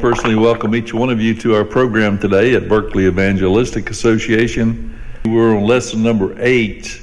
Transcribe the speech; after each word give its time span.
personally 0.00 0.34
welcome 0.34 0.74
each 0.74 0.94
one 0.94 1.10
of 1.10 1.20
you 1.20 1.34
to 1.34 1.54
our 1.54 1.64
program 1.64 2.18
today 2.18 2.54
at 2.54 2.70
Berkeley 2.70 3.04
Evangelistic 3.04 3.90
Association. 3.90 4.98
We're 5.26 5.54
on 5.54 5.64
lesson 5.64 6.02
number 6.02 6.34
eight, 6.38 7.02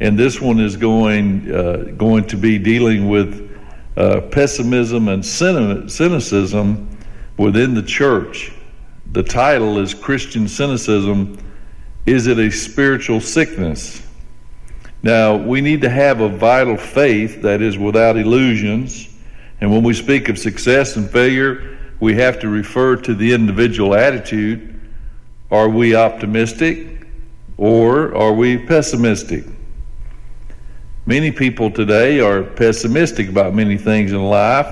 and 0.00 0.18
this 0.18 0.40
one 0.40 0.58
is 0.58 0.74
going 0.74 1.54
uh, 1.54 1.92
going 1.98 2.26
to 2.28 2.36
be 2.38 2.56
dealing 2.56 3.10
with 3.10 3.54
uh, 3.98 4.22
pessimism 4.30 5.08
and 5.08 5.24
cynicism 5.24 6.98
within 7.36 7.74
the 7.74 7.82
church. 7.82 8.52
The 9.12 9.22
title 9.22 9.78
is 9.78 9.92
Christian 9.92 10.48
Cynicism 10.48 11.36
Is 12.06 12.26
It 12.26 12.38
a 12.38 12.50
Spiritual 12.50 13.20
Sickness? 13.20 14.02
Now, 15.02 15.36
we 15.36 15.60
need 15.60 15.82
to 15.82 15.90
have 15.90 16.22
a 16.22 16.28
vital 16.30 16.78
faith 16.78 17.42
that 17.42 17.60
is 17.60 17.76
without 17.76 18.16
illusions. 18.16 19.14
And 19.60 19.70
when 19.70 19.82
we 19.82 19.92
speak 19.92 20.30
of 20.30 20.38
success 20.38 20.96
and 20.96 21.10
failure, 21.10 21.74
we 22.00 22.14
have 22.14 22.38
to 22.40 22.48
refer 22.48 22.96
to 22.96 23.14
the 23.14 23.32
individual 23.32 23.94
attitude. 23.94 24.80
Are 25.50 25.68
we 25.68 25.94
optimistic 25.94 27.06
or 27.56 28.14
are 28.14 28.32
we 28.32 28.58
pessimistic? 28.58 29.44
Many 31.06 31.32
people 31.32 31.70
today 31.70 32.20
are 32.20 32.42
pessimistic 32.42 33.28
about 33.28 33.54
many 33.54 33.78
things 33.78 34.12
in 34.12 34.22
life, 34.22 34.66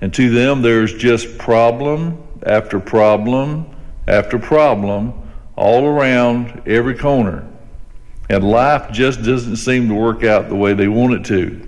and 0.00 0.12
to 0.14 0.30
them 0.30 0.60
there's 0.60 0.94
just 0.94 1.38
problem 1.38 2.22
after 2.44 2.78
problem 2.78 3.74
after 4.06 4.38
problem 4.38 5.12
all 5.56 5.86
around 5.86 6.62
every 6.66 6.94
corner. 6.94 7.46
And 8.30 8.44
life 8.44 8.92
just 8.92 9.22
doesn't 9.22 9.56
seem 9.56 9.88
to 9.88 9.94
work 9.94 10.24
out 10.24 10.48
the 10.48 10.54
way 10.54 10.74
they 10.74 10.88
want 10.88 11.14
it 11.14 11.24
to. 11.26 11.66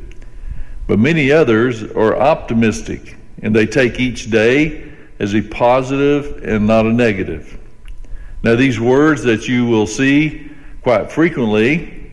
But 0.87 0.99
many 0.99 1.33
others 1.33 1.83
are 1.83 2.17
optimistic 2.17 3.17
and 3.43 3.55
they 3.55 3.67
take 3.67 3.99
each 3.99 4.31
day 4.31 4.90
as 5.21 5.35
a 5.35 5.43
positive 5.43 6.43
and 6.43 6.67
not 6.67 6.87
a 6.87 6.93
negative. 6.93 7.59
Now, 8.43 8.57
these 8.57 8.81
words 8.81 9.23
that 9.25 9.47
you 9.47 9.67
will 9.67 9.87
see 9.87 10.51
quite 10.83 11.13
frequently 11.13 12.11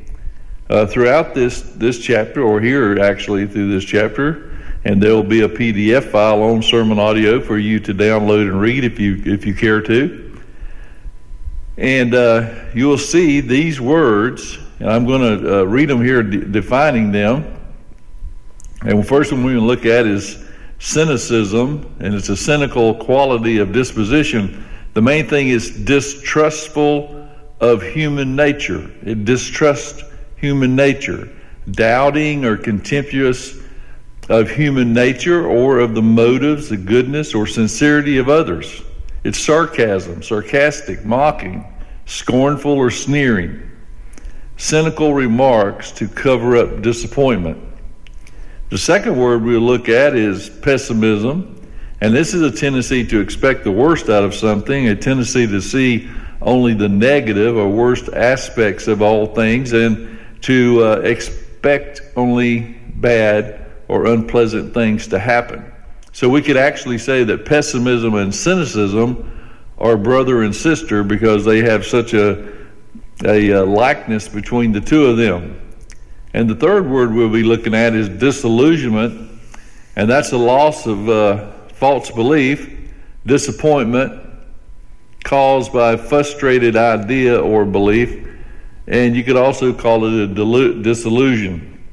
uh, 0.69 0.85
throughout 0.85 1.33
this, 1.33 1.61
this 1.61 1.99
chapter, 1.99 2.43
or 2.43 2.59
here 2.59 2.99
actually 2.99 3.47
through 3.47 3.71
this 3.71 3.85
chapter, 3.85 4.51
and 4.83 5.01
there 5.01 5.13
will 5.13 5.23
be 5.23 5.41
a 5.41 5.49
PDF 5.49 6.11
file 6.11 6.43
on 6.43 6.61
sermon 6.61 6.99
audio 6.99 7.39
for 7.39 7.57
you 7.57 7.79
to 7.79 7.93
download 7.93 8.49
and 8.49 8.59
read 8.59 8.83
if 8.83 8.99
you 8.99 9.21
if 9.25 9.45
you 9.45 9.55
care 9.55 9.81
to. 9.81 10.41
And 11.77 12.13
uh, 12.13 12.65
you 12.73 12.87
will 12.87 12.97
see 12.97 13.39
these 13.39 13.79
words, 13.79 14.57
and 14.79 14.89
I'm 14.89 15.05
going 15.05 15.21
to 15.21 15.61
uh, 15.61 15.63
read 15.63 15.87
them 15.87 16.03
here, 16.03 16.23
de- 16.23 16.45
defining 16.45 17.11
them. 17.11 17.53
And 18.81 18.99
the 18.99 19.03
first 19.03 19.31
one 19.31 19.43
we're 19.43 19.55
going 19.55 19.61
to 19.61 19.67
look 19.67 19.85
at 19.85 20.05
is 20.05 20.46
cynicism, 20.79 21.95
and 21.99 22.13
it's 22.13 22.29
a 22.29 22.37
cynical 22.37 22.95
quality 22.95 23.57
of 23.57 23.71
disposition. 23.71 24.65
The 24.93 25.01
main 25.01 25.27
thing 25.27 25.49
is 25.49 25.71
distrustful 25.85 27.27
of 27.59 27.81
human 27.81 28.35
nature. 28.35 28.89
It 29.03 29.25
distrusts 29.25 30.03
human 30.35 30.75
nature, 30.75 31.29
doubting 31.71 32.45
or 32.45 32.57
contemptuous 32.57 33.59
of 34.29 34.49
human 34.49 34.93
nature 34.93 35.47
or 35.47 35.79
of 35.79 35.95
the 35.95 36.01
motives, 36.01 36.69
the 36.69 36.77
goodness, 36.77 37.33
or 37.33 37.47
sincerity 37.47 38.17
of 38.17 38.29
others. 38.29 38.81
It's 39.23 39.39
sarcasm, 39.39 40.21
sarcastic, 40.21 41.05
mocking, 41.05 41.65
scornful, 42.05 42.71
or 42.71 42.91
sneering. 42.91 43.63
Cynical 44.57 45.13
remarks 45.13 45.91
to 45.93 46.07
cover 46.07 46.57
up 46.57 46.81
disappointment. 46.81 47.66
The 48.69 48.77
second 48.77 49.17
word 49.17 49.43
we'll 49.43 49.61
look 49.61 49.87
at 49.87 50.15
is 50.15 50.49
pessimism. 50.49 51.53
And 52.01 52.13
this 52.13 52.33
is 52.33 52.41
a 52.41 52.51
tendency 52.51 53.05
to 53.07 53.19
expect 53.19 53.63
the 53.63 53.71
worst 53.71 54.09
out 54.09 54.23
of 54.23 54.35
something, 54.35 54.87
a 54.89 54.95
tendency 54.95 55.47
to 55.47 55.61
see 55.61 56.09
only 56.41 56.73
the 56.73 56.89
negative 56.89 57.55
or 57.55 57.69
worst 57.69 58.09
aspects 58.09 58.87
of 58.87 59.01
all 59.01 59.25
things, 59.25 59.73
and 59.73 60.19
to 60.41 60.83
uh, 60.83 60.95
expect 60.97 62.01
only 62.15 62.59
bad 62.95 63.65
or 63.87 64.05
unpleasant 64.05 64.73
things 64.73 65.07
to 65.07 65.17
happen. 65.17 65.71
So 66.11 66.29
we 66.29 66.41
could 66.41 66.57
actually 66.57 66.97
say 66.97 67.23
that 67.23 67.45
pessimism 67.45 68.15
and 68.15 68.33
cynicism 68.33 69.31
are 69.77 69.97
brother 69.97 70.43
and 70.43 70.55
sister 70.55 71.03
because 71.03 71.45
they 71.45 71.61
have 71.61 71.85
such 71.85 72.13
a, 72.13 72.53
a, 73.25 73.49
a 73.49 73.63
likeness 73.65 74.27
between 74.27 74.71
the 74.71 74.81
two 74.81 75.05
of 75.05 75.17
them. 75.17 75.66
And 76.37 76.47
the 76.47 76.53
third 76.53 76.87
word 76.87 77.15
we'll 77.15 77.31
be 77.31 77.41
looking 77.41 77.73
at 77.73 77.95
is 77.95 78.09
disillusionment, 78.09 79.41
and 79.95 80.07
that's 80.07 80.33
a 80.33 80.37
loss 80.37 80.85
of 80.85 81.09
uh, 81.09 81.51
false 81.73 82.11
belief, 82.11 82.91
disappointment 83.25 84.21
caused 85.23 85.73
by 85.73 85.93
a 85.93 85.97
frustrated 85.97 86.75
idea 86.75 87.41
or 87.41 87.65
belief, 87.65 88.27
and 88.85 89.15
you 89.15 89.23
could 89.23 89.35
also 89.35 89.73
call 89.73 90.05
it 90.05 90.29
a 90.29 90.31
delu- 90.31 90.83
disillusion. 90.83 91.83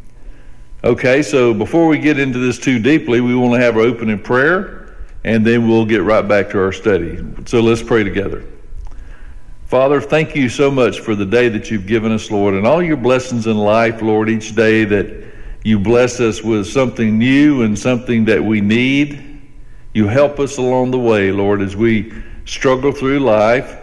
Okay, 0.84 1.22
so 1.22 1.54
before 1.54 1.88
we 1.88 1.98
get 1.98 2.18
into 2.18 2.38
this 2.38 2.58
too 2.58 2.78
deeply, 2.78 3.22
we 3.22 3.34
want 3.34 3.54
to 3.54 3.60
have 3.60 3.78
our 3.78 3.82
opening 3.84 4.18
prayer, 4.18 4.94
and 5.24 5.42
then 5.42 5.66
we'll 5.66 5.86
get 5.86 6.02
right 6.02 6.28
back 6.28 6.50
to 6.50 6.62
our 6.62 6.70
study. 6.70 7.18
So 7.46 7.60
let's 7.60 7.82
pray 7.82 8.04
together. 8.04 8.44
Father, 9.66 9.98
thank 9.98 10.36
you 10.36 10.50
so 10.50 10.70
much 10.70 11.00
for 11.00 11.14
the 11.14 11.24
day 11.24 11.48
that 11.48 11.70
you've 11.70 11.86
given 11.86 12.12
us, 12.12 12.30
Lord, 12.30 12.52
and 12.52 12.66
all 12.66 12.82
your 12.82 12.98
blessings 12.98 13.46
in 13.46 13.56
life, 13.56 14.02
Lord, 14.02 14.28
each 14.28 14.54
day 14.54 14.84
that 14.84 15.24
you 15.64 15.78
bless 15.78 16.20
us 16.20 16.42
with 16.42 16.66
something 16.66 17.18
new 17.18 17.62
and 17.62 17.78
something 17.78 18.26
that 18.26 18.44
we 18.44 18.60
need. 18.60 19.40
You 19.94 20.06
help 20.06 20.38
us 20.38 20.58
along 20.58 20.90
the 20.90 20.98
way, 20.98 21.32
Lord, 21.32 21.62
as 21.62 21.74
we 21.74 22.12
struggle 22.44 22.92
through 22.92 23.20
life, 23.20 23.78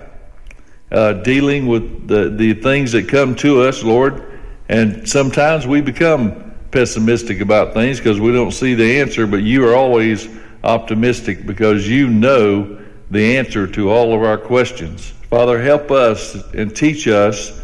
uh, 0.91 1.13
dealing 1.13 1.65
with 1.65 2.07
the, 2.07 2.29
the 2.29 2.53
things 2.53 2.91
that 2.91 3.09
come 3.09 3.33
to 3.37 3.63
us, 3.63 3.83
Lord. 3.83 4.39
And 4.69 5.09
sometimes 5.09 5.65
we 5.65 5.81
become 5.81 6.53
pessimistic 6.69 7.41
about 7.41 7.73
things 7.73 7.97
because 7.97 8.19
we 8.19 8.31
don't 8.31 8.51
see 8.51 8.75
the 8.75 8.99
answer, 8.99 9.25
but 9.25 9.41
you 9.41 9.67
are 9.67 9.75
always 9.75 10.29
optimistic 10.63 11.47
because 11.47 11.89
you 11.89 12.07
know 12.07 12.79
the 13.09 13.37
answer 13.37 13.65
to 13.65 13.89
all 13.89 14.13
of 14.13 14.21
our 14.21 14.37
questions. 14.37 15.13
Father, 15.31 15.61
help 15.61 15.91
us 15.91 16.35
and 16.53 16.75
teach 16.75 17.07
us 17.07 17.57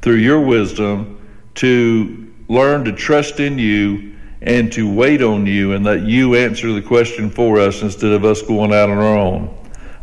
through 0.00 0.14
your 0.14 0.40
wisdom 0.40 1.20
to 1.56 2.32
learn 2.48 2.82
to 2.86 2.92
trust 2.92 3.40
in 3.40 3.58
you 3.58 4.16
and 4.40 4.72
to 4.72 4.90
wait 4.90 5.20
on 5.20 5.44
you 5.44 5.72
and 5.72 5.84
let 5.84 6.00
you 6.04 6.34
answer 6.34 6.72
the 6.72 6.80
question 6.80 7.28
for 7.28 7.60
us 7.60 7.82
instead 7.82 8.12
of 8.12 8.24
us 8.24 8.40
going 8.40 8.72
out 8.72 8.88
on 8.88 8.96
our 8.96 9.18
own. 9.18 9.54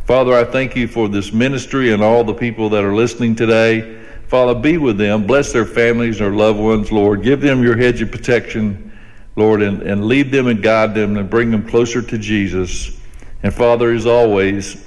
Father, 0.04 0.32
I 0.32 0.44
thank 0.44 0.76
you 0.76 0.86
for 0.86 1.08
this 1.08 1.32
ministry 1.32 1.92
and 1.92 2.04
all 2.04 2.22
the 2.22 2.34
people 2.34 2.68
that 2.70 2.84
are 2.84 2.94
listening 2.94 3.34
today. 3.34 4.00
Father, 4.28 4.54
be 4.54 4.78
with 4.78 4.96
them. 4.96 5.26
Bless 5.26 5.52
their 5.52 5.66
families 5.66 6.20
and 6.20 6.26
their 6.26 6.38
loved 6.38 6.60
ones, 6.60 6.92
Lord. 6.92 7.24
Give 7.24 7.40
them 7.40 7.64
your 7.64 7.76
hedge 7.76 8.00
of 8.00 8.12
protection, 8.12 8.96
Lord, 9.34 9.60
and, 9.60 9.82
and 9.82 10.04
lead 10.04 10.30
them 10.30 10.46
and 10.46 10.62
guide 10.62 10.94
them 10.94 11.16
and 11.16 11.28
bring 11.28 11.50
them 11.50 11.66
closer 11.66 12.00
to 12.00 12.16
Jesus. 12.16 13.00
And 13.42 13.52
Father, 13.52 13.90
as 13.90 14.06
always, 14.06 14.86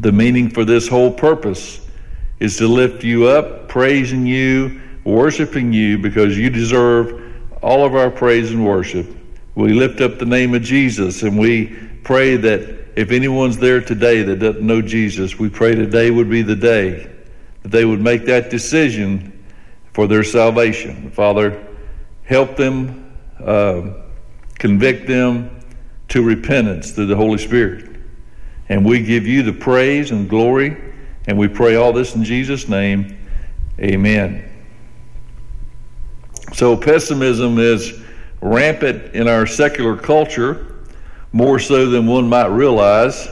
the 0.00 0.12
meaning 0.12 0.48
for 0.48 0.64
this 0.64 0.88
whole 0.88 1.10
purpose 1.10 1.80
is 2.40 2.56
to 2.58 2.68
lift 2.68 3.02
you 3.02 3.26
up, 3.26 3.68
praising 3.68 4.26
you, 4.26 4.80
worshiping 5.04 5.72
you, 5.72 5.98
because 5.98 6.38
you 6.38 6.50
deserve 6.50 7.24
all 7.62 7.84
of 7.84 7.94
our 7.94 8.10
praise 8.10 8.52
and 8.52 8.64
worship. 8.64 9.06
We 9.54 9.72
lift 9.72 10.00
up 10.00 10.18
the 10.18 10.26
name 10.26 10.54
of 10.54 10.62
Jesus 10.62 11.22
and 11.22 11.38
we 11.38 11.76
pray 12.04 12.36
that 12.36 12.78
if 12.94 13.10
anyone's 13.10 13.58
there 13.58 13.80
today 13.80 14.22
that 14.22 14.36
doesn't 14.36 14.64
know 14.64 14.80
Jesus, 14.80 15.38
we 15.38 15.48
pray 15.48 15.74
today 15.74 16.10
would 16.10 16.30
be 16.30 16.42
the 16.42 16.56
day 16.56 17.10
that 17.62 17.70
they 17.70 17.84
would 17.84 18.00
make 18.00 18.24
that 18.26 18.50
decision 18.50 19.44
for 19.92 20.06
their 20.06 20.22
salvation. 20.22 21.10
Father, 21.10 21.66
help 22.24 22.56
them, 22.56 23.12
uh, 23.44 23.82
convict 24.54 25.08
them 25.08 25.50
to 26.08 26.22
repentance 26.22 26.92
through 26.92 27.06
the 27.06 27.16
Holy 27.16 27.38
Spirit. 27.38 27.87
And 28.68 28.84
we 28.84 29.02
give 29.02 29.26
you 29.26 29.42
the 29.42 29.52
praise 29.52 30.10
and 30.10 30.28
glory, 30.28 30.76
and 31.26 31.38
we 31.38 31.48
pray 31.48 31.76
all 31.76 31.92
this 31.92 32.14
in 32.14 32.24
Jesus' 32.24 32.68
name. 32.68 33.18
Amen. 33.80 34.44
So, 36.52 36.76
pessimism 36.76 37.58
is 37.58 38.00
rampant 38.40 39.14
in 39.14 39.28
our 39.28 39.46
secular 39.46 39.96
culture, 39.96 40.84
more 41.32 41.58
so 41.58 41.88
than 41.90 42.06
one 42.06 42.28
might 42.28 42.46
realize. 42.46 43.28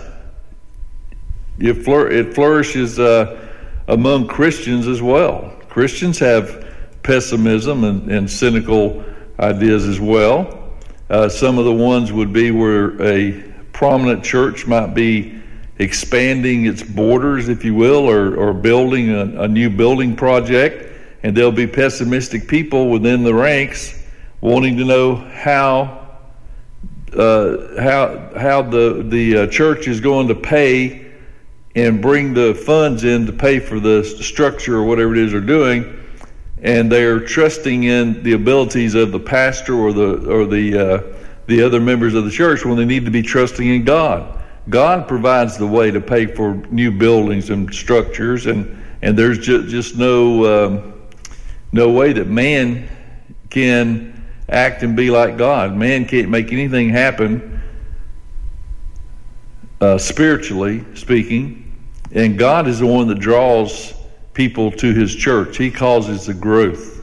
It, 1.59 1.75
flour- 1.75 2.11
it 2.11 2.35
flourishes. 2.35 2.99
Uh, 2.99 3.43
among 3.89 4.27
Christians 4.27 4.87
as 4.89 5.00
well. 5.00 5.53
Christians 5.69 6.19
have 6.19 6.67
pessimism 7.03 7.85
and, 7.85 8.11
and 8.11 8.31
cynical 8.31 9.05
ideas 9.39 9.87
as 9.87 10.00
well. 10.00 10.75
Uh, 11.09 11.29
some 11.29 11.59
of 11.59 11.65
the 11.65 11.73
ones 11.73 12.12
would 12.12 12.32
be 12.32 12.50
where 12.50 13.00
a 13.00 13.45
prominent 13.76 14.25
church 14.25 14.67
might 14.67 14.94
be 14.94 15.38
expanding 15.78 16.64
its 16.64 16.82
borders, 16.82 17.50
if 17.50 17.62
you 17.62 17.75
will, 17.75 18.08
or, 18.08 18.34
or 18.34 18.55
building 18.55 19.11
a, 19.11 19.43
a 19.43 19.49
new 19.49 19.69
building 19.69 20.17
project, 20.17 20.90
and 21.23 21.37
there'll 21.37 21.52
be 21.52 21.67
pessimistic 21.67 22.49
people 22.49 22.88
within 22.88 23.23
the 23.23 23.34
ranks 23.34 24.02
wanting 24.40 24.78
to 24.78 24.84
know 24.87 25.17
how 25.17 26.08
uh, 27.14 27.78
how 27.78 28.31
how 28.38 28.62
the 28.62 29.05
the 29.08 29.37
uh, 29.37 29.46
church 29.49 29.88
is 29.88 30.00
going 30.00 30.26
to 30.29 30.34
pay 30.34 31.12
and 31.75 32.00
bring 32.00 32.32
the 32.32 32.55
funds 32.55 33.05
in 33.05 33.26
to 33.26 33.32
pay 33.32 33.58
for 33.58 33.79
the 33.79 34.02
structure 34.02 34.76
or 34.76 34.84
whatever 34.84 35.14
it 35.14 35.19
is 35.19 35.32
they're 35.32 35.40
doing, 35.43 36.02
and 36.62 36.90
they're 36.90 37.20
trusting 37.20 37.84
in 37.84 38.22
the 38.22 38.32
abilities 38.32 38.94
of 38.94 39.12
the 39.12 39.20
pastor 39.20 39.75
or 39.75 39.93
the 39.93 40.31
or 40.31 40.46
the 40.46 40.79
uh, 40.79 41.17
the 41.46 41.62
other 41.62 41.81
members 41.81 42.14
of 42.14 42.25
the 42.25 42.31
church 42.31 42.64
when 42.64 42.76
they 42.76 42.84
need 42.84 43.04
to 43.04 43.10
be 43.10 43.22
trusting 43.22 43.66
in 43.66 43.84
God. 43.84 44.43
God 44.69 45.06
provides 45.06 45.56
the 45.56 45.66
way 45.66 45.90
to 45.90 46.00
pay 46.00 46.26
for 46.26 46.54
new 46.70 46.90
buildings 46.90 47.50
and 47.50 47.72
structures, 47.72 48.46
and 48.46 48.82
and 49.02 49.16
there's 49.16 49.38
just 49.38 49.69
just 49.69 49.96
no 49.96 50.66
um, 50.66 51.02
no 51.72 51.90
way 51.90 52.12
that 52.12 52.26
man 52.26 52.88
can 53.50 54.26
act 54.48 54.82
and 54.82 54.96
be 54.96 55.10
like 55.10 55.37
God. 55.37 55.76
Man 55.76 56.04
can't 56.04 56.28
make 56.28 56.52
anything 56.52 56.88
happen 56.88 57.62
uh, 59.81 59.98
spiritually 59.98 60.84
speaking, 60.94 61.72
and 62.12 62.37
God 62.37 62.66
is 62.66 62.81
the 62.81 62.87
one 62.87 63.06
that 63.08 63.20
draws 63.20 63.94
people 64.34 64.72
to 64.72 64.93
His 64.93 65.14
church. 65.14 65.56
He 65.56 65.70
causes 65.70 66.26
the 66.26 66.34
growth. 66.34 66.95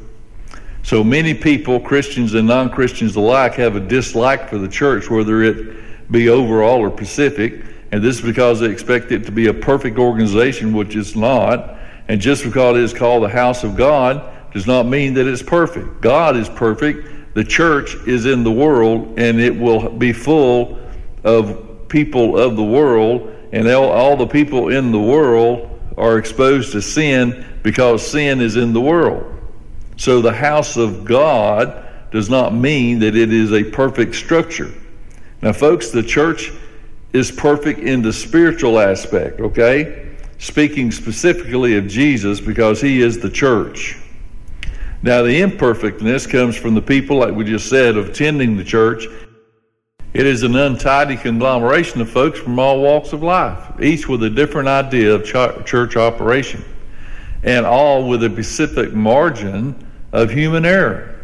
So 0.83 1.03
many 1.03 1.33
people, 1.33 1.79
Christians 1.79 2.33
and 2.33 2.47
non 2.47 2.69
Christians 2.69 3.15
alike, 3.15 3.55
have 3.55 3.75
a 3.75 3.79
dislike 3.79 4.49
for 4.49 4.57
the 4.57 4.67
church, 4.67 5.09
whether 5.09 5.41
it 5.43 6.11
be 6.11 6.29
overall 6.29 6.79
or 6.79 6.95
specific. 6.95 7.65
And 7.91 8.03
this 8.03 8.17
is 8.17 8.21
because 8.21 8.59
they 8.59 8.69
expect 8.69 9.11
it 9.11 9.25
to 9.25 9.31
be 9.31 9.47
a 9.47 9.53
perfect 9.53 9.97
organization, 9.97 10.73
which 10.73 10.95
it's 10.95 11.15
not. 11.15 11.77
And 12.07 12.19
just 12.19 12.43
because 12.43 12.77
it 12.77 12.83
is 12.83 12.93
called 12.93 13.23
the 13.23 13.29
house 13.29 13.63
of 13.63 13.75
God 13.75 14.31
does 14.53 14.67
not 14.67 14.85
mean 14.85 15.13
that 15.15 15.25
it's 15.25 15.41
perfect. 15.41 16.01
God 16.01 16.35
is 16.35 16.49
perfect 16.49 17.07
the 17.33 17.43
church 17.43 17.95
is 18.07 18.25
in 18.25 18.43
the 18.43 18.51
world 18.51 19.19
and 19.19 19.39
it 19.39 19.55
will 19.57 19.89
be 19.89 20.13
full 20.13 20.79
of 21.23 21.87
people 21.89 22.37
of 22.37 22.55
the 22.55 22.63
world, 22.63 23.35
and 23.51 23.67
all 23.67 24.17
the 24.17 24.27
people 24.27 24.69
in 24.69 24.91
the 24.91 24.99
world 24.99 25.79
are 25.95 26.17
exposed 26.17 26.71
to 26.71 26.81
sin 26.81 27.45
because 27.61 28.05
sin 28.05 28.41
is 28.41 28.55
in 28.55 28.73
the 28.73 28.81
world. 28.81 29.29
So 29.95 30.21
the 30.21 30.33
house 30.33 30.77
of 30.77 31.05
God 31.05 31.85
does 32.11 32.29
not 32.29 32.53
mean 32.53 32.99
that 32.99 33.15
it 33.15 33.33
is 33.33 33.51
a 33.51 33.63
perfect 33.63 34.15
structure. 34.15 34.71
Now, 35.41 35.51
folks, 35.51 35.89
the 35.89 36.03
church 36.03 36.51
is 37.11 37.31
perfect 37.31 37.79
in 37.79 38.01
the 38.01 38.13
spiritual 38.13 38.79
aspect, 38.79 39.39
okay? 39.39 40.15
Speaking 40.37 40.91
specifically 40.91 41.77
of 41.77 41.87
Jesus 41.87 42.39
because 42.39 42.81
he 42.81 43.01
is 43.01 43.19
the 43.19 43.29
church. 43.29 43.97
Now, 45.01 45.21
the 45.21 45.41
imperfectness 45.41 46.25
comes 46.25 46.55
from 46.55 46.75
the 46.75 46.81
people, 46.81 47.17
like 47.17 47.33
we 47.33 47.43
just 47.43 47.69
said, 47.69 47.97
of 47.97 48.09
attending 48.09 48.55
the 48.55 48.63
church. 48.63 49.05
It 50.13 50.25
is 50.25 50.43
an 50.43 50.55
untidy 50.55 51.17
conglomeration 51.17 51.99
of 51.99 52.09
folks 52.09 52.39
from 52.39 52.57
all 52.57 52.81
walks 52.81 53.11
of 53.11 53.21
life, 53.21 53.81
each 53.81 54.07
with 54.07 54.23
a 54.23 54.29
different 54.29 54.69
idea 54.69 55.13
of 55.13 55.25
ch- 55.25 55.65
church 55.65 55.97
operation, 55.97 56.63
and 57.43 57.65
all 57.65 58.07
with 58.07 58.23
a 58.23 58.29
specific 58.29 58.93
margin 58.93 59.82
of 60.13 60.31
human 60.31 60.65
error. 60.65 61.19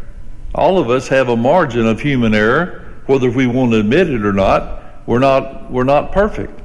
All 0.54 0.78
of 0.78 0.90
us 0.90 1.08
have 1.08 1.30
a 1.30 1.38
margin 1.38 1.88
of 1.88 2.02
human 2.02 2.36
error, 2.36 2.94
whether 3.06 3.32
we 3.32 3.48
want 3.48 3.72
to 3.72 3.80
admit 3.80 4.10
it 4.10 4.26
or 4.26 4.34
not. 4.34 5.08
We're 5.08 5.20
not, 5.20 5.72
we're 5.72 5.86
not 5.86 6.12
perfect. 6.12 6.60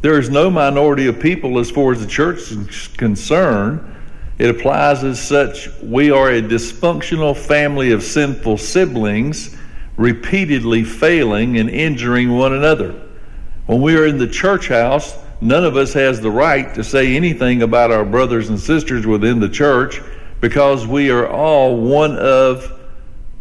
There 0.00 0.18
is 0.18 0.30
no 0.30 0.50
minority 0.50 1.06
of 1.08 1.20
people 1.20 1.58
as 1.58 1.70
far 1.70 1.92
as 1.92 2.00
the 2.00 2.06
church 2.06 2.50
is 2.50 2.88
concerned 2.88 3.94
it 4.38 4.50
applies 4.50 5.04
as 5.04 5.20
such. 5.20 5.68
We 5.80 6.10
are 6.10 6.30
a 6.30 6.42
dysfunctional 6.42 7.36
family 7.36 7.92
of 7.92 8.02
sinful 8.02 8.58
siblings, 8.58 9.56
repeatedly 9.96 10.82
failing 10.82 11.58
and 11.58 11.70
injuring 11.70 12.32
one 12.32 12.52
another. 12.52 13.00
When 13.66 13.80
we 13.80 13.96
are 13.96 14.06
in 14.06 14.18
the 14.18 14.26
church 14.26 14.68
house, 14.68 15.16
none 15.40 15.64
of 15.64 15.76
us 15.76 15.92
has 15.92 16.20
the 16.20 16.32
right 16.32 16.74
to 16.74 16.82
say 16.82 17.14
anything 17.14 17.62
about 17.62 17.92
our 17.92 18.04
brothers 18.04 18.48
and 18.48 18.58
sisters 18.58 19.06
within 19.06 19.38
the 19.38 19.48
church 19.48 20.02
because 20.44 20.86
we 20.86 21.08
are 21.08 21.26
all 21.26 21.74
one 21.74 22.18
of 22.18 22.78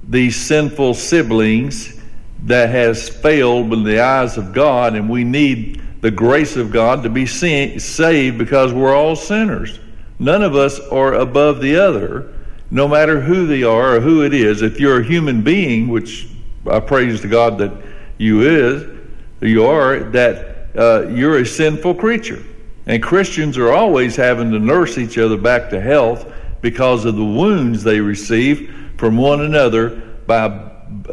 these 0.07 0.37
sinful 0.37 0.93
siblings 0.93 2.01
that 2.45 2.69
has 2.69 3.09
failed 3.09 3.73
in 3.73 3.83
the 3.83 3.99
eyes 3.99 4.37
of 4.37 4.53
God, 4.53 4.95
and 4.95 5.09
we 5.09 5.25
need 5.25 5.81
the 5.99 6.09
grace 6.09 6.55
of 6.55 6.71
God 6.71 7.03
to 7.03 7.09
be 7.09 7.25
saved 7.25 8.37
because 8.37 8.71
we're 8.71 8.95
all 8.95 9.17
sinners. 9.17 9.81
None 10.17 10.43
of 10.43 10.55
us 10.55 10.79
are 10.79 11.15
above 11.15 11.59
the 11.59 11.75
other, 11.75 12.33
no 12.71 12.87
matter 12.87 13.19
who 13.19 13.47
they 13.47 13.63
are 13.63 13.97
or 13.97 13.99
who 13.99 14.23
it 14.23 14.33
is. 14.33 14.61
If 14.61 14.79
you're 14.79 15.01
a 15.01 15.03
human 15.03 15.41
being, 15.41 15.89
which 15.89 16.29
I 16.65 16.79
praise 16.79 17.19
to 17.19 17.27
God 17.27 17.57
that 17.57 17.73
you 18.17 18.43
is, 18.43 18.97
you 19.41 19.65
are, 19.65 19.99
that 20.11 20.69
uh, 20.77 21.09
you're 21.09 21.39
a 21.39 21.45
sinful 21.45 21.95
creature. 21.95 22.41
And 22.85 23.03
Christians 23.03 23.57
are 23.57 23.73
always 23.73 24.15
having 24.15 24.51
to 24.51 24.59
nurse 24.59 24.97
each 24.97 25.17
other 25.17 25.35
back 25.35 25.69
to 25.71 25.81
health 25.81 26.29
because 26.63 27.03
of 27.03 27.17
the 27.17 27.23
wounds 27.23 27.83
they 27.83 27.99
receive 27.99 28.73
from 28.97 29.17
one 29.17 29.41
another 29.41 29.89
by 30.25 30.45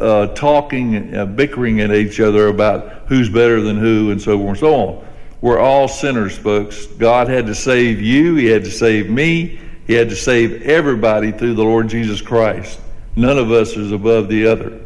uh, 0.00 0.28
talking 0.28 0.94
and 0.94 1.16
uh, 1.16 1.26
bickering 1.26 1.80
at 1.80 1.90
each 1.90 2.20
other 2.20 2.46
about 2.46 3.08
who's 3.08 3.28
better 3.28 3.60
than 3.60 3.76
who 3.76 4.12
and 4.12 4.22
so 4.22 4.38
forth 4.38 4.48
and 4.50 4.58
so 4.58 4.74
on. 4.74 5.06
We're 5.40 5.58
all 5.58 5.88
sinners, 5.88 6.38
folks. 6.38 6.86
God 6.86 7.28
had 7.28 7.46
to 7.46 7.54
save 7.54 8.00
you, 8.00 8.36
He 8.36 8.46
had 8.46 8.62
to 8.62 8.70
save 8.70 9.10
me, 9.10 9.58
He 9.88 9.94
had 9.94 10.08
to 10.10 10.16
save 10.16 10.62
everybody 10.62 11.32
through 11.32 11.54
the 11.54 11.64
Lord 11.64 11.88
Jesus 11.88 12.22
Christ. 12.22 12.78
None 13.16 13.36
of 13.36 13.50
us 13.50 13.76
is 13.76 13.90
above 13.90 14.28
the 14.28 14.46
other. 14.46 14.80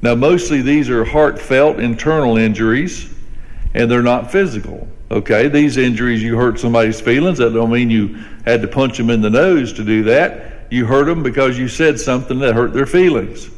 Now, 0.00 0.14
mostly 0.14 0.62
these 0.62 0.88
are 0.88 1.04
heartfelt 1.04 1.78
internal 1.78 2.38
injuries, 2.38 3.12
and 3.74 3.90
they're 3.90 4.00
not 4.00 4.32
physical. 4.32 4.88
Okay, 5.10 5.48
these 5.48 5.76
injuries, 5.76 6.22
you 6.22 6.36
hurt 6.36 6.60
somebody's 6.60 7.00
feelings. 7.00 7.38
That 7.38 7.52
don't 7.52 7.70
mean 7.70 7.90
you 7.90 8.14
had 8.44 8.62
to 8.62 8.68
punch 8.68 8.96
them 8.96 9.10
in 9.10 9.20
the 9.20 9.30
nose 9.30 9.72
to 9.72 9.84
do 9.84 10.04
that. 10.04 10.68
You 10.70 10.86
hurt 10.86 11.06
them 11.06 11.24
because 11.24 11.58
you 11.58 11.66
said 11.66 11.98
something 11.98 12.38
that 12.38 12.54
hurt 12.54 12.72
their 12.72 12.86
feelings. 12.86 13.50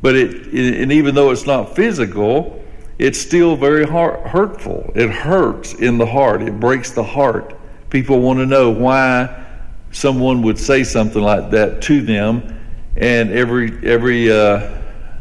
But 0.00 0.16
it, 0.16 0.46
and 0.54 0.90
even 0.90 1.14
though 1.14 1.30
it's 1.30 1.46
not 1.46 1.76
physical, 1.76 2.64
it's 2.98 3.20
still 3.20 3.54
very 3.54 3.84
hurtful. 3.84 4.90
It 4.94 5.10
hurts 5.10 5.74
in 5.74 5.98
the 5.98 6.06
heart, 6.06 6.40
it 6.40 6.58
breaks 6.58 6.90
the 6.90 7.04
heart. 7.04 7.54
People 7.90 8.20
want 8.20 8.38
to 8.38 8.46
know 8.46 8.70
why 8.70 9.44
someone 9.92 10.40
would 10.42 10.58
say 10.58 10.84
something 10.84 11.22
like 11.22 11.50
that 11.50 11.82
to 11.82 12.00
them. 12.00 12.58
And 12.96 13.30
every, 13.30 13.86
every 13.86 14.32
uh, 14.32 14.80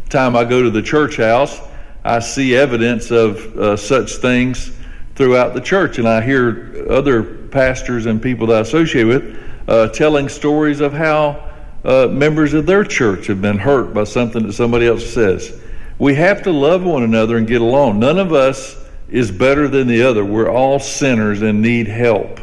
time 0.10 0.36
I 0.36 0.46
go 0.46 0.64
to 0.64 0.70
the 0.70 0.82
church 0.82 1.18
house, 1.18 1.60
I 2.06 2.20
see 2.20 2.56
evidence 2.56 3.12
of 3.12 3.38
uh, 3.58 3.76
such 3.76 4.14
things 4.16 4.72
throughout 5.16 5.54
the 5.54 5.62
church. 5.62 6.00
And 6.00 6.08
I 6.08 6.22
hear 6.22 6.86
other 6.90 7.24
pastors 7.24 8.06
and 8.06 8.22
people 8.22 8.48
that 8.48 8.58
I 8.58 8.60
associate 8.62 9.06
with 9.06 9.40
uh, 9.68 9.90
telling 9.90 10.30
stories 10.30 10.82
of 10.82 10.94
how 10.94 11.52
uh, 11.84 12.08
members 12.08 12.54
of 12.54 12.66
their 12.66 12.84
church 12.84 13.28
have 13.28 13.42
been 13.42 13.58
hurt 13.58 13.94
by 13.94 14.04
something 14.06 14.46
that 14.48 14.54
somebody 14.54 14.88
else 14.88 15.06
says. 15.06 15.60
We 16.00 16.16
have 16.16 16.44
to 16.44 16.52
love 16.52 16.84
one 16.84 17.04
another 17.04 17.38
and 17.38 17.48
get 17.48 17.62
along. 17.62 18.00
None 18.00 18.18
of 18.18 18.34
us 18.34 18.78
is 19.10 19.32
better 19.32 19.68
than 19.68 19.88
the 19.88 20.02
other. 20.02 20.26
We're 20.26 20.50
all 20.50 20.80
sinners 20.80 21.42
and 21.42 21.62
need 21.62 21.88
help. 21.88 22.40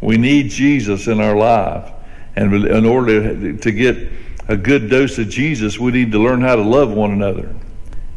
We 0.00 0.16
need 0.16 0.50
Jesus 0.50 1.08
in 1.08 1.20
our 1.20 1.36
life. 1.36 1.92
And 2.36 2.52
in 2.66 2.84
order 2.84 3.56
to 3.56 3.72
get 3.72 4.08
a 4.48 4.56
good 4.56 4.88
dose 4.88 5.18
of 5.18 5.28
Jesus, 5.28 5.78
we 5.78 5.92
need 5.92 6.12
to 6.12 6.18
learn 6.18 6.40
how 6.40 6.56
to 6.56 6.62
love 6.62 6.92
one 6.92 7.10
another. 7.10 7.54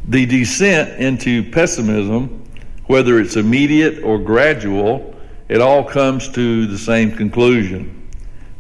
The 0.08 0.26
descent 0.26 1.00
into 1.00 1.50
pessimism, 1.52 2.46
whether 2.90 3.20
it's 3.20 3.36
immediate 3.36 4.04
or 4.04 4.18
gradual, 4.18 5.14
it 5.48 5.62
all 5.62 5.84
comes 5.84 6.28
to 6.28 6.66
the 6.66 6.78
same 6.78 7.12
conclusion 7.12 7.96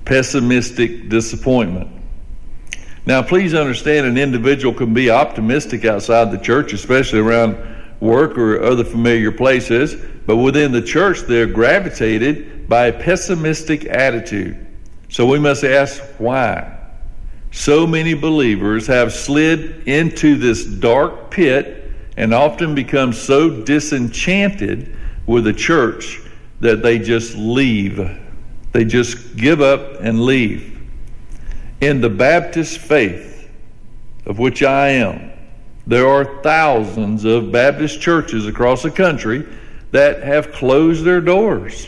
pessimistic 0.06 1.10
disappointment. 1.10 1.90
Now, 3.08 3.24
please 3.24 3.56
understand 3.56 4.06
an 4.06 4.20
individual 4.20 4.74
can 4.74 4.94
be 4.94 5.10
optimistic 5.10 5.84
outside 5.84 6.32
the 6.32 6.38
church, 6.38 6.74
especially 6.74 7.20
around 7.20 7.58
work 8.00 8.38
or 8.38 8.62
other 8.62 8.84
familiar 8.84 9.32
places, 9.32 9.96
but 10.28 10.38
within 10.38 10.72
the 10.72 10.82
church, 10.82 11.22
they're 11.22 11.48
gravitated 11.48 12.70
by 12.70 12.88
a 12.88 12.94
pessimistic 12.94 13.86
attitude. 13.86 14.68
So 15.10 15.26
we 15.26 15.40
must 15.40 15.64
ask 15.64 16.02
why. 16.20 16.78
So 17.50 17.88
many 17.88 18.14
believers 18.14 18.86
have 18.88 19.12
slid 19.12 19.88
into 19.88 20.38
this 20.38 20.66
dark 20.66 21.32
pit 21.32 21.79
and 22.20 22.34
often 22.34 22.76
become 22.76 23.14
so 23.14 23.50
disenchanted 23.50 24.94
with 25.26 25.46
the 25.46 25.54
church 25.54 26.20
that 26.60 26.84
they 26.84 27.00
just 27.00 27.34
leave. 27.38 27.98
They 28.74 28.84
just 28.84 29.38
give 29.38 29.62
up 29.62 30.02
and 30.02 30.26
leave. 30.26 30.78
In 31.80 32.02
the 32.02 32.10
Baptist 32.10 32.80
faith, 32.80 33.50
of 34.26 34.38
which 34.38 34.64
I 34.64 34.90
am, 34.90 35.32
there 35.88 36.10
are 36.10 36.42
thousands 36.44 37.24
of 37.24 37.54
Baptist 37.54 38.02
churches 38.02 38.48
across 38.48 38.84
the 38.84 38.92
country 38.92 39.48
that 39.92 40.22
have 40.22 40.52
closed 40.52 41.06
their 41.06 41.22
doors. 41.22 41.88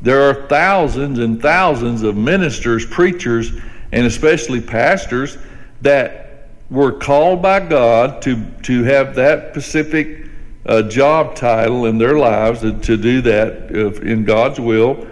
There 0.00 0.22
are 0.30 0.48
thousands 0.48 1.18
and 1.18 1.42
thousands 1.42 2.02
of 2.02 2.16
ministers, 2.16 2.86
preachers, 2.86 3.52
and 3.92 4.06
especially 4.06 4.62
pastors 4.62 5.36
that 5.82 6.25
were 6.70 6.92
called 6.92 7.42
by 7.42 7.60
God 7.60 8.22
to, 8.22 8.44
to 8.62 8.82
have 8.84 9.14
that 9.14 9.52
specific 9.52 10.26
uh, 10.66 10.82
job 10.82 11.36
title 11.36 11.86
in 11.86 11.96
their 11.96 12.18
lives 12.18 12.60
to, 12.60 12.78
to 12.80 12.96
do 12.96 13.20
that 13.22 13.70
uh, 13.74 13.92
in 14.00 14.24
God's 14.24 14.58
will, 14.58 15.06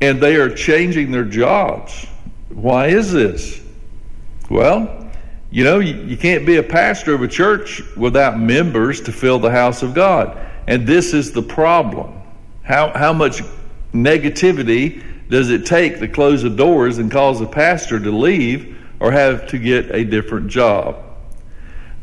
and 0.00 0.20
they 0.20 0.36
are 0.36 0.54
changing 0.54 1.10
their 1.10 1.24
jobs. 1.24 2.06
Why 2.50 2.88
is 2.88 3.12
this? 3.12 3.62
Well, 4.50 5.10
you 5.50 5.64
know, 5.64 5.78
you, 5.78 5.94
you 6.02 6.16
can't 6.16 6.44
be 6.44 6.56
a 6.56 6.62
pastor 6.62 7.14
of 7.14 7.22
a 7.22 7.28
church 7.28 7.82
without 7.96 8.38
members 8.38 9.00
to 9.02 9.12
fill 9.12 9.38
the 9.38 9.50
house 9.50 9.82
of 9.82 9.94
God. 9.94 10.36
And 10.66 10.86
this 10.86 11.14
is 11.14 11.32
the 11.32 11.42
problem. 11.42 12.20
How, 12.62 12.90
how 12.90 13.14
much 13.14 13.42
negativity 13.94 15.02
does 15.30 15.48
it 15.48 15.64
take 15.64 15.98
to 16.00 16.08
close 16.08 16.42
the 16.42 16.50
doors 16.50 16.98
and 16.98 17.10
cause 17.10 17.40
a 17.40 17.46
pastor 17.46 17.98
to 17.98 18.10
leave 18.10 18.77
or 19.00 19.12
have 19.12 19.46
to 19.48 19.58
get 19.58 19.90
a 19.94 20.04
different 20.04 20.48
job? 20.48 20.96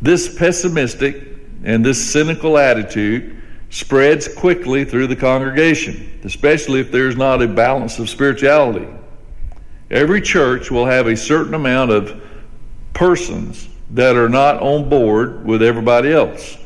This 0.02 0.38
pessimistic 0.38 1.28
and 1.64 1.86
this 1.86 2.04
cynical 2.12 2.58
attitude 2.58 3.42
spreads 3.70 4.28
quickly 4.28 4.86
through 4.86 5.08
the 5.08 5.16
congregation, 5.16 6.20
especially 6.24 6.80
if 6.80 6.92
there's 6.92 7.18
not 7.18 7.42
a 7.42 7.48
balance 7.48 8.00
of 8.00 8.10
spirituality. 8.10 8.88
Every 9.92 10.22
church 10.22 10.72
will 10.72 10.86
have 10.86 11.08
a 11.08 11.16
certain 11.16 11.54
amount 11.54 11.92
of 11.92 12.22
persons 12.94 13.70
that 13.92 14.16
are 14.16 14.30
not 14.30 14.62
on 14.62 14.90
board 14.90 15.46
with 15.46 15.62
everybody 15.62 16.12
else. 16.12 16.58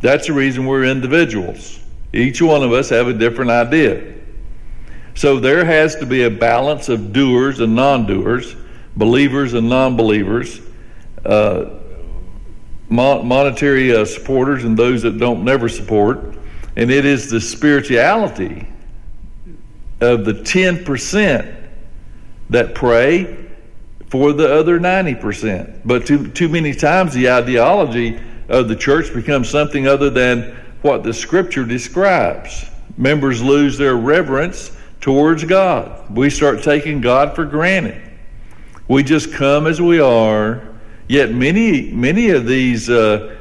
That's 0.00 0.26
the 0.26 0.32
reason 0.32 0.66
we're 0.66 0.84
individuals. 0.84 1.80
Each 2.12 2.42
one 2.42 2.62
of 2.62 2.72
us 2.72 2.90
have 2.90 3.08
a 3.08 3.12
different 3.12 3.50
idea. 3.50 4.14
So 5.14 5.40
there 5.40 5.64
has 5.64 5.96
to 5.96 6.06
be 6.06 6.24
a 6.24 6.30
balance 6.30 6.88
of 6.88 7.12
doers 7.12 7.60
and 7.60 7.74
non 7.74 8.06
doers, 8.06 8.56
believers 8.96 9.54
and 9.54 9.68
non 9.68 9.96
believers, 9.96 10.60
uh, 11.24 11.66
monetary 12.88 13.94
uh, 13.94 14.04
supporters 14.04 14.64
and 14.64 14.76
those 14.76 15.02
that 15.02 15.18
don't 15.18 15.44
never 15.44 15.68
support. 15.68 16.36
And 16.76 16.90
it 16.90 17.04
is 17.04 17.30
the 17.30 17.40
spirituality 17.40 18.66
of 20.00 20.24
the 20.24 20.32
10% 20.32 21.68
that 22.50 22.74
pray 22.74 23.48
for 24.08 24.32
the 24.32 24.52
other 24.52 24.78
90%. 24.78 25.80
But 25.84 26.06
too, 26.06 26.30
too 26.30 26.48
many 26.48 26.74
times 26.74 27.14
the 27.14 27.30
ideology 27.30 28.20
of 28.48 28.68
the 28.68 28.76
church 28.76 29.14
becomes 29.14 29.48
something 29.48 29.86
other 29.86 30.10
than 30.10 30.54
what 30.82 31.02
the 31.02 31.14
scripture 31.14 31.64
describes. 31.64 32.66
Members 32.96 33.42
lose 33.42 33.78
their 33.78 33.96
reverence 33.96 34.76
towards 35.00 35.44
God. 35.44 36.14
We 36.14 36.28
start 36.28 36.62
taking 36.62 37.00
God 37.00 37.34
for 37.34 37.44
granted. 37.44 38.11
We 38.92 39.02
just 39.02 39.32
come 39.32 39.66
as 39.66 39.80
we 39.80 40.00
are. 40.00 40.60
Yet 41.08 41.32
many, 41.32 41.90
many 41.92 42.28
of 42.28 42.44
these 42.44 42.90
uh, 42.90 43.38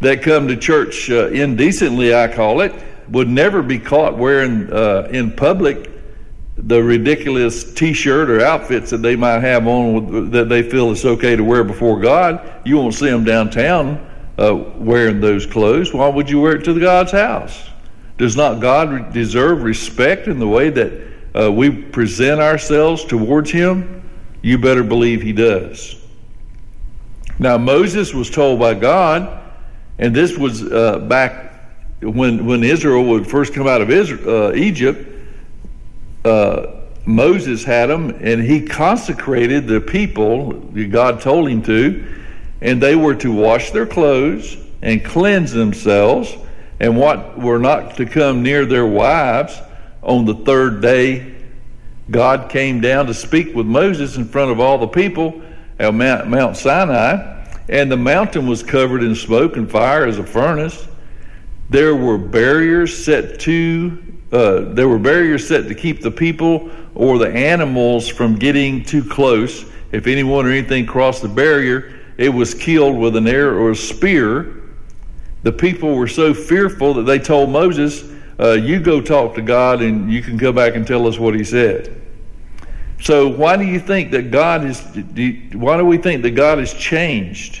that 0.00 0.20
come 0.22 0.48
to 0.48 0.56
church 0.56 1.08
uh, 1.10 1.28
indecently, 1.28 2.12
I 2.12 2.26
call 2.26 2.60
it, 2.62 2.74
would 3.08 3.28
never 3.28 3.62
be 3.62 3.78
caught 3.78 4.18
wearing 4.18 4.68
uh, 4.72 5.08
in 5.12 5.30
public 5.30 5.92
the 6.56 6.82
ridiculous 6.82 7.72
T-shirt 7.72 8.28
or 8.28 8.40
outfits 8.44 8.90
that 8.90 8.96
they 8.96 9.14
might 9.14 9.42
have 9.42 9.68
on 9.68 10.32
that 10.32 10.48
they 10.48 10.68
feel 10.68 10.90
it's 10.90 11.04
okay 11.04 11.36
to 11.36 11.44
wear 11.44 11.62
before 11.62 12.00
God. 12.00 12.66
You 12.66 12.78
won't 12.78 12.94
see 12.94 13.08
them 13.08 13.22
downtown 13.22 14.04
uh, 14.38 14.56
wearing 14.56 15.20
those 15.20 15.46
clothes. 15.46 15.94
Why 15.94 16.08
would 16.08 16.28
you 16.28 16.40
wear 16.40 16.56
it 16.56 16.64
to 16.64 16.72
the 16.72 16.80
God's 16.80 17.12
house? 17.12 17.70
Does 18.18 18.36
not 18.36 18.60
God 18.60 19.12
deserve 19.12 19.62
respect 19.62 20.26
in 20.26 20.40
the 20.40 20.48
way 20.48 20.68
that 20.70 20.92
uh, 21.32 21.52
we 21.52 21.70
present 21.70 22.40
ourselves 22.40 23.04
towards 23.04 23.48
Him? 23.48 24.01
You 24.42 24.58
better 24.58 24.82
believe 24.82 25.22
He 25.22 25.32
does. 25.32 25.96
Now 27.38 27.58
Moses 27.58 28.12
was 28.12 28.28
told 28.30 28.58
by 28.60 28.74
God, 28.74 29.40
and 29.98 30.14
this 30.14 30.36
was 30.36 30.62
uh, 30.70 30.98
back 30.98 31.50
when 32.00 32.44
when 32.44 32.62
Israel 32.62 33.04
would 33.04 33.26
first 33.26 33.54
come 33.54 33.66
out 33.66 33.80
of 33.80 33.90
Israel, 33.90 34.48
uh, 34.48 34.54
Egypt 34.54 35.12
uh, 36.24 36.66
Moses 37.04 37.64
had 37.64 37.90
them, 37.90 38.10
and 38.20 38.42
he 38.42 38.60
consecrated 38.60 39.66
the 39.66 39.80
people, 39.80 40.52
God 40.52 41.20
told 41.20 41.48
him 41.48 41.62
to, 41.62 42.04
and 42.60 42.80
they 42.80 42.94
were 42.94 43.14
to 43.16 43.32
wash 43.32 43.72
their 43.72 43.86
clothes 43.86 44.56
and 44.82 45.04
cleanse 45.04 45.50
themselves, 45.50 46.36
and 46.78 46.96
what 46.96 47.38
were 47.38 47.58
not 47.58 47.96
to 47.96 48.06
come 48.06 48.42
near 48.42 48.64
their 48.66 48.86
wives 48.86 49.58
on 50.02 50.24
the 50.24 50.34
third 50.34 50.80
day. 50.80 51.31
God 52.12 52.50
came 52.50 52.80
down 52.80 53.06
to 53.06 53.14
speak 53.14 53.54
with 53.54 53.66
Moses 53.66 54.16
in 54.16 54.26
front 54.26 54.50
of 54.50 54.60
all 54.60 54.76
the 54.76 54.86
people 54.86 55.40
at 55.78 55.94
Mount, 55.94 56.28
Mount 56.28 56.58
Sinai, 56.58 57.42
and 57.70 57.90
the 57.90 57.96
mountain 57.96 58.46
was 58.46 58.62
covered 58.62 59.02
in 59.02 59.14
smoke 59.14 59.56
and 59.56 59.68
fire 59.68 60.04
as 60.04 60.18
a 60.18 60.24
furnace. 60.24 60.86
There 61.70 61.96
were 61.96 62.18
barriers 62.18 63.04
set 63.04 63.40
to 63.40 63.98
uh, 64.30 64.72
there 64.72 64.88
were 64.88 64.98
barriers 64.98 65.46
set 65.46 65.68
to 65.68 65.74
keep 65.74 66.00
the 66.00 66.10
people 66.10 66.70
or 66.94 67.18
the 67.18 67.30
animals 67.30 68.08
from 68.08 68.36
getting 68.36 68.82
too 68.82 69.04
close. 69.04 69.66
If 69.92 70.06
anyone 70.06 70.46
or 70.46 70.50
anything 70.50 70.86
crossed 70.86 71.20
the 71.20 71.28
barrier, 71.28 72.00
it 72.16 72.30
was 72.30 72.54
killed 72.54 72.96
with 72.96 73.16
an 73.16 73.26
arrow 73.26 73.58
or 73.58 73.70
a 73.72 73.76
spear. 73.76 74.62
The 75.42 75.52
people 75.52 75.94
were 75.94 76.08
so 76.08 76.32
fearful 76.32 76.94
that 76.94 77.02
they 77.02 77.18
told 77.18 77.50
Moses, 77.50 78.04
uh, 78.38 78.52
You 78.52 78.80
go 78.80 79.02
talk 79.02 79.34
to 79.34 79.42
God 79.42 79.82
and 79.82 80.10
you 80.10 80.22
can 80.22 80.38
come 80.38 80.54
back 80.54 80.76
and 80.76 80.86
tell 80.86 81.06
us 81.06 81.18
what 81.18 81.34
he 81.34 81.44
said. 81.44 82.01
So, 83.02 83.26
why 83.26 83.56
do 83.56 83.64
you 83.64 83.80
think 83.80 84.12
that 84.12 84.30
God 84.30 84.64
is, 84.64 84.80
why 85.54 85.76
do 85.76 85.84
we 85.84 85.98
think 85.98 86.22
that 86.22 86.36
God 86.36 86.58
has 86.58 86.72
changed? 86.72 87.60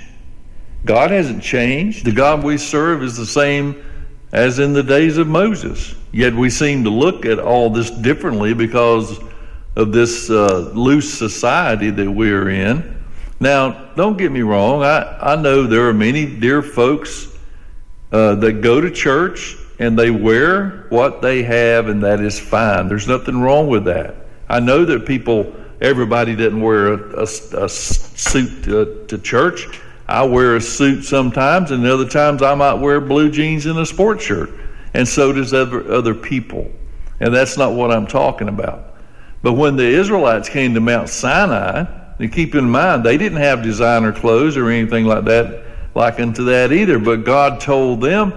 God 0.84 1.10
hasn't 1.10 1.42
changed. 1.42 2.04
The 2.04 2.12
God 2.12 2.44
we 2.44 2.56
serve 2.56 3.02
is 3.02 3.16
the 3.16 3.26
same 3.26 3.84
as 4.30 4.60
in 4.60 4.72
the 4.72 4.84
days 4.84 5.18
of 5.18 5.26
Moses. 5.26 5.96
Yet 6.12 6.32
we 6.32 6.48
seem 6.48 6.84
to 6.84 6.90
look 6.90 7.26
at 7.26 7.40
all 7.40 7.70
this 7.70 7.90
differently 7.90 8.54
because 8.54 9.18
of 9.74 9.90
this 9.90 10.30
uh, 10.30 10.70
loose 10.74 11.12
society 11.12 11.90
that 11.90 12.08
we're 12.08 12.50
in. 12.50 13.04
Now, 13.40 13.90
don't 13.96 14.16
get 14.16 14.30
me 14.30 14.42
wrong, 14.42 14.84
I, 14.84 15.32
I 15.32 15.34
know 15.34 15.66
there 15.66 15.88
are 15.88 15.92
many 15.92 16.24
dear 16.24 16.62
folks 16.62 17.36
uh, 18.12 18.36
that 18.36 18.60
go 18.62 18.80
to 18.80 18.92
church 18.92 19.56
and 19.80 19.98
they 19.98 20.12
wear 20.12 20.86
what 20.90 21.20
they 21.20 21.42
have, 21.42 21.88
and 21.88 22.00
that 22.04 22.20
is 22.20 22.38
fine. 22.38 22.86
There's 22.86 23.08
nothing 23.08 23.40
wrong 23.40 23.66
with 23.66 23.86
that. 23.86 24.21
I 24.52 24.60
know 24.60 24.84
that 24.84 25.06
people, 25.06 25.50
everybody 25.80 26.36
doesn't 26.36 26.60
wear 26.60 26.92
a, 26.92 27.20
a, 27.20 27.22
a 27.22 27.68
suit 27.70 28.64
to, 28.64 29.06
to 29.08 29.16
church. 29.16 29.80
I 30.06 30.24
wear 30.24 30.56
a 30.56 30.60
suit 30.60 31.04
sometimes, 31.04 31.70
and 31.70 31.86
other 31.86 32.06
times 32.06 32.42
I 32.42 32.54
might 32.54 32.74
wear 32.74 33.00
blue 33.00 33.30
jeans 33.30 33.64
and 33.64 33.78
a 33.78 33.86
sports 33.86 34.24
shirt 34.24 34.50
and 34.92 35.08
so 35.08 35.32
does 35.32 35.54
other, 35.54 35.90
other 35.90 36.14
people. 36.14 36.70
And 37.20 37.34
that's 37.34 37.56
not 37.56 37.72
what 37.72 37.90
I'm 37.90 38.06
talking 38.06 38.48
about. 38.48 38.94
But 39.40 39.54
when 39.54 39.76
the 39.76 39.86
Israelites 39.86 40.50
came 40.50 40.74
to 40.74 40.80
Mount 40.80 41.08
Sinai, 41.08 41.86
and 42.18 42.30
keep 42.30 42.54
in 42.54 42.68
mind, 42.68 43.04
they 43.04 43.16
didn't 43.16 43.38
have 43.38 43.62
designer 43.62 44.12
clothes 44.12 44.58
or 44.58 44.68
anything 44.68 45.06
like 45.06 45.24
that, 45.24 45.64
like 45.94 46.20
unto 46.20 46.44
that 46.44 46.72
either. 46.72 46.98
But 46.98 47.24
God 47.24 47.58
told 47.58 48.02
them, 48.02 48.34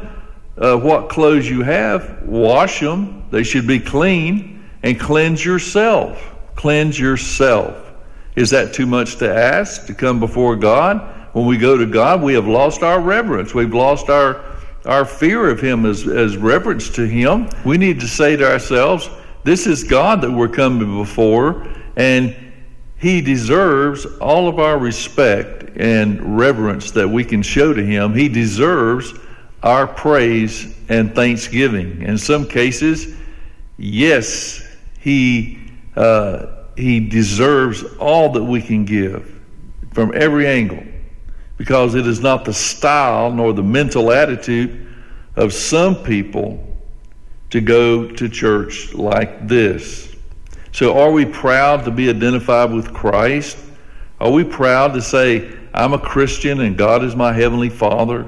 uh, 0.58 0.78
what 0.78 1.10
clothes 1.10 1.50
you 1.50 1.62
have, 1.64 2.24
wash 2.24 2.80
them. 2.80 3.26
They 3.32 3.44
should 3.44 3.68
be 3.68 3.82
clean 3.82 4.55
and 4.86 5.00
cleanse 5.00 5.44
yourself. 5.44 6.34
Cleanse 6.56 6.98
yourself. 6.98 7.92
Is 8.36 8.52
that 8.52 8.74
too 8.74 8.86
much 8.86 9.18
to 9.18 9.34
ask 9.34 9.88
to 9.88 9.94
come 9.94 10.20
before 10.20 10.56
God? 10.56 11.02
When 11.34 11.46
we 11.46 11.58
go 11.58 11.76
to 11.78 11.86
God, 11.86 12.22
we 12.22 12.36
have 12.36 12.48
lost 12.48 12.84
our 12.84 13.02
reverence. 13.02 13.54
We've 13.54 13.74
lost 13.74 14.10
our 14.10 14.46
our 14.86 15.04
fear 15.04 15.50
of 15.50 15.60
Him 15.60 15.86
as, 15.88 16.08
as 16.08 16.38
reverence 16.38 16.90
to 16.92 17.08
Him. 17.08 17.50
We 17.66 17.80
need 17.80 18.00
to 18.02 18.08
say 18.08 18.36
to 18.36 18.48
ourselves, 18.48 19.10
this 19.44 19.66
is 19.66 19.84
God 19.84 20.22
that 20.22 20.32
we're 20.32 20.48
coming 20.48 21.00
before, 21.00 21.68
and 21.96 22.36
He 22.96 23.20
deserves 23.20 24.06
all 24.22 24.48
of 24.48 24.60
our 24.60 24.78
respect 24.78 25.76
and 25.78 26.38
reverence 26.38 26.92
that 26.92 27.10
we 27.10 27.24
can 27.24 27.42
show 27.42 27.74
to 27.74 27.84
Him. 27.84 28.14
He 28.14 28.30
deserves 28.30 29.14
our 29.64 29.88
praise 29.88 30.78
and 30.90 31.16
thanksgiving. 31.16 32.04
In 32.04 32.20
some 32.20 32.48
cases, 32.48 33.16
yes, 33.78 34.65
He 35.06 35.60
uh, 35.96 36.48
He 36.76 37.00
deserves 37.00 37.84
all 38.00 38.32
that 38.32 38.44
we 38.44 38.60
can 38.60 38.86
give 38.86 39.40
from 39.94 40.12
every 40.16 40.48
angle 40.48 40.84
because 41.58 41.94
it 41.94 42.08
is 42.08 42.20
not 42.20 42.44
the 42.44 42.54
style 42.54 43.32
nor 43.32 43.54
the 43.54 43.64
mental 43.64 44.12
attitude 44.12 44.88
of 45.36 45.54
some 45.54 45.96
people 46.04 46.60
to 47.52 47.62
go 47.62 48.10
to 48.10 48.28
church 48.28 48.96
like 48.96 49.48
this. 49.48 50.16
So, 50.72 50.98
are 50.98 51.12
we 51.12 51.24
proud 51.24 51.86
to 51.86 51.92
be 51.92 52.10
identified 52.10 52.72
with 52.72 52.92
Christ? 52.92 53.58
Are 54.20 54.32
we 54.32 54.44
proud 54.44 54.94
to 54.96 55.02
say, 55.04 55.56
I'm 55.72 55.94
a 55.94 56.00
Christian 56.00 56.62
and 56.62 56.76
God 56.76 57.04
is 57.04 57.16
my 57.16 57.32
heavenly 57.32 57.70
Father? 57.70 58.28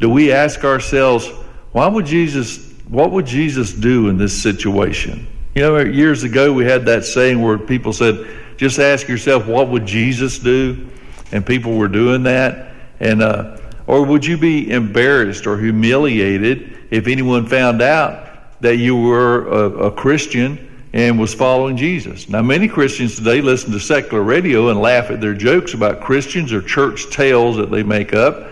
Do 0.00 0.10
we 0.10 0.32
ask 0.32 0.64
ourselves, 0.64 1.28
why 1.72 1.88
would 1.88 2.04
Jesus, 2.04 2.74
what 2.88 3.10
would 3.10 3.24
Jesus 3.24 3.72
do 3.72 4.10
in 4.10 4.18
this 4.18 4.40
situation? 4.40 5.26
You 5.54 5.62
know, 5.62 5.78
years 5.78 6.22
ago 6.22 6.52
we 6.52 6.64
had 6.64 6.86
that 6.86 7.04
saying 7.04 7.40
where 7.42 7.58
people 7.58 7.92
said, 7.92 8.28
just 8.56 8.78
ask 8.78 9.08
yourself, 9.08 9.46
what 9.46 9.68
would 9.68 9.86
Jesus 9.86 10.38
do? 10.38 10.90
and 11.32 11.44
people 11.44 11.76
were 11.76 11.88
doing 11.88 12.22
that? 12.24 12.72
And 13.00 13.22
uh, 13.22 13.58
or 13.86 14.04
would 14.04 14.24
you 14.24 14.36
be 14.36 14.70
embarrassed 14.70 15.46
or 15.46 15.58
humiliated 15.58 16.78
if 16.90 17.06
anyone 17.06 17.46
found 17.46 17.82
out 17.82 18.60
that 18.60 18.76
you 18.76 18.96
were 18.96 19.48
a, 19.48 19.86
a 19.86 19.90
Christian 19.90 20.68
and 20.92 21.18
was 21.18 21.34
following 21.34 21.76
Jesus? 21.76 22.28
Now, 22.28 22.42
many 22.42 22.68
Christians 22.68 23.16
today 23.16 23.40
listen 23.40 23.72
to 23.72 23.80
secular 23.80 24.22
radio 24.22 24.68
and 24.68 24.80
laugh 24.80 25.10
at 25.10 25.20
their 25.20 25.34
jokes 25.34 25.74
about 25.74 26.00
Christians 26.00 26.52
or 26.52 26.62
church 26.62 27.10
tales 27.10 27.56
that 27.56 27.70
they 27.70 27.82
make 27.82 28.14
up, 28.14 28.48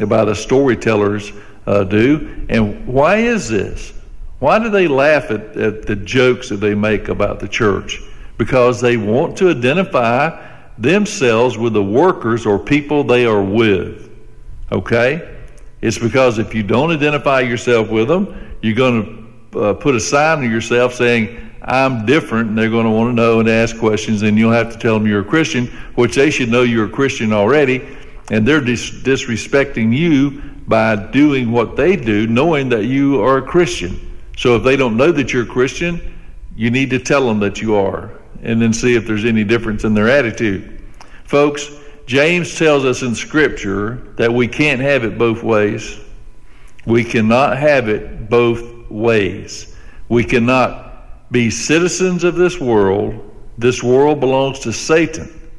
about 0.00 0.26
the 0.26 0.34
storytellers 0.34 1.32
uh, 1.66 1.84
do. 1.84 2.46
And 2.48 2.86
why 2.86 3.16
is 3.16 3.48
this? 3.48 3.92
Why 4.38 4.58
do 4.58 4.68
they 4.68 4.86
laugh 4.86 5.30
at, 5.30 5.56
at 5.56 5.86
the 5.86 5.96
jokes 5.96 6.48
that 6.50 6.56
they 6.56 6.74
make 6.74 7.08
about 7.08 7.40
the 7.40 7.48
church? 7.48 8.02
Because 8.36 8.80
they 8.80 8.96
want 8.96 9.36
to 9.38 9.50
identify 9.50 10.44
themselves 10.78 11.56
with 11.56 11.72
the 11.72 11.82
workers 11.82 12.44
or 12.44 12.58
people 12.58 13.02
they 13.02 13.24
are 13.24 13.42
with. 13.42 14.10
Okay? 14.70 15.36
It's 15.80 15.98
because 15.98 16.38
if 16.38 16.54
you 16.54 16.62
don't 16.62 16.90
identify 16.90 17.40
yourself 17.40 17.88
with 17.88 18.08
them, 18.08 18.56
you're 18.60 18.74
going 18.74 19.48
to 19.52 19.60
uh, 19.60 19.74
put 19.74 19.94
a 19.94 20.00
sign 20.00 20.38
on 20.38 20.50
yourself 20.50 20.94
saying, 20.94 21.42
I'm 21.62 22.06
different, 22.06 22.50
and 22.50 22.58
they're 22.58 22.70
going 22.70 22.84
to 22.84 22.90
want 22.90 23.10
to 23.10 23.14
know 23.14 23.40
and 23.40 23.48
ask 23.48 23.76
questions, 23.78 24.22
and 24.22 24.38
you'll 24.38 24.52
have 24.52 24.72
to 24.72 24.78
tell 24.78 24.98
them 24.98 25.06
you're 25.06 25.22
a 25.22 25.24
Christian, 25.24 25.66
which 25.96 26.14
they 26.14 26.30
should 26.30 26.48
know 26.48 26.62
you're 26.62 26.86
a 26.86 26.90
Christian 26.90 27.32
already, 27.32 27.84
and 28.30 28.46
they're 28.46 28.60
dis- 28.60 28.90
disrespecting 28.90 29.96
you 29.96 30.42
by 30.68 30.94
doing 30.94 31.50
what 31.50 31.74
they 31.74 31.96
do, 31.96 32.26
knowing 32.26 32.68
that 32.68 32.84
you 32.84 33.20
are 33.22 33.38
a 33.38 33.42
Christian. 33.42 34.05
So 34.36 34.54
if 34.56 34.62
they 34.62 34.76
don't 34.76 34.96
know 34.96 35.12
that 35.12 35.32
you're 35.32 35.42
a 35.42 35.46
Christian, 35.46 36.14
you 36.54 36.70
need 36.70 36.90
to 36.90 36.98
tell 36.98 37.26
them 37.26 37.40
that 37.40 37.60
you 37.60 37.74
are 37.74 38.12
and 38.42 38.60
then 38.60 38.72
see 38.72 38.94
if 38.94 39.06
there's 39.06 39.24
any 39.24 39.44
difference 39.44 39.84
in 39.84 39.94
their 39.94 40.08
attitude. 40.08 40.82
Folks, 41.24 41.70
James 42.06 42.56
tells 42.56 42.84
us 42.84 43.02
in 43.02 43.14
Scripture 43.14 44.12
that 44.16 44.32
we 44.32 44.46
can't 44.46 44.80
have 44.80 45.04
it 45.04 45.18
both 45.18 45.42
ways. 45.42 45.98
We 46.86 47.02
cannot 47.02 47.56
have 47.56 47.88
it 47.88 48.30
both 48.30 48.90
ways. 48.90 49.74
We 50.08 50.22
cannot 50.22 51.32
be 51.32 51.50
citizens 51.50 52.22
of 52.22 52.36
this 52.36 52.60
world. 52.60 53.34
This 53.58 53.82
world 53.82 54.20
belongs 54.20 54.60
to 54.60 54.72
Satan. 54.72 55.50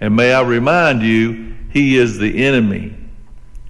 And 0.00 0.14
may 0.14 0.34
I 0.34 0.42
remind 0.42 1.02
you, 1.02 1.54
he 1.70 1.96
is 1.96 2.18
the 2.18 2.44
enemy. 2.44 2.94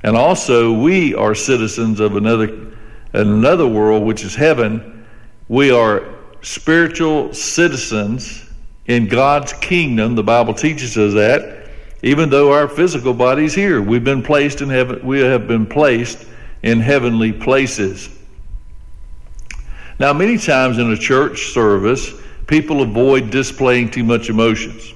And 0.02 0.16
also, 0.16 0.72
we 0.72 1.14
are 1.14 1.34
citizens 1.34 2.00
of 2.00 2.16
another 2.16 2.73
in 3.14 3.28
another 3.28 3.66
world, 3.66 4.04
which 4.04 4.24
is 4.24 4.34
heaven, 4.34 5.06
we 5.48 5.70
are 5.70 6.14
spiritual 6.42 7.32
citizens 7.32 8.44
in 8.86 9.06
God's 9.06 9.52
kingdom. 9.54 10.14
The 10.14 10.22
Bible 10.22 10.52
teaches 10.52 10.96
us 10.98 11.14
that. 11.14 11.70
Even 12.02 12.28
though 12.28 12.52
our 12.52 12.68
physical 12.68 13.14
body's 13.14 13.54
here, 13.54 13.80
we've 13.80 14.04
been 14.04 14.22
placed 14.22 14.60
in 14.60 14.68
heaven. 14.68 15.00
We 15.06 15.20
have 15.20 15.46
been 15.46 15.64
placed 15.64 16.26
in 16.62 16.80
heavenly 16.80 17.32
places. 17.32 18.10
Now, 19.98 20.12
many 20.12 20.36
times 20.36 20.78
in 20.78 20.90
a 20.90 20.96
church 20.96 21.52
service, 21.52 22.12
people 22.46 22.82
avoid 22.82 23.30
displaying 23.30 23.90
too 23.90 24.02
much 24.02 24.28
emotions. 24.28 24.92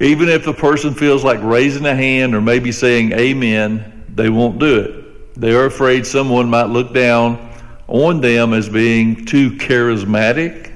Even 0.00 0.28
if 0.28 0.44
the 0.44 0.54
person 0.54 0.94
feels 0.94 1.24
like 1.24 1.42
raising 1.42 1.84
a 1.84 1.94
hand 1.94 2.34
or 2.34 2.40
maybe 2.40 2.70
saying 2.70 3.12
amen, 3.12 4.04
they 4.08 4.30
won't 4.30 4.58
do 4.58 4.80
it. 4.80 5.03
They 5.36 5.52
are 5.52 5.66
afraid 5.66 6.06
someone 6.06 6.48
might 6.48 6.68
look 6.68 6.94
down 6.94 7.52
on 7.88 8.20
them 8.20 8.52
as 8.52 8.68
being 8.68 9.24
too 9.24 9.50
charismatic. 9.52 10.72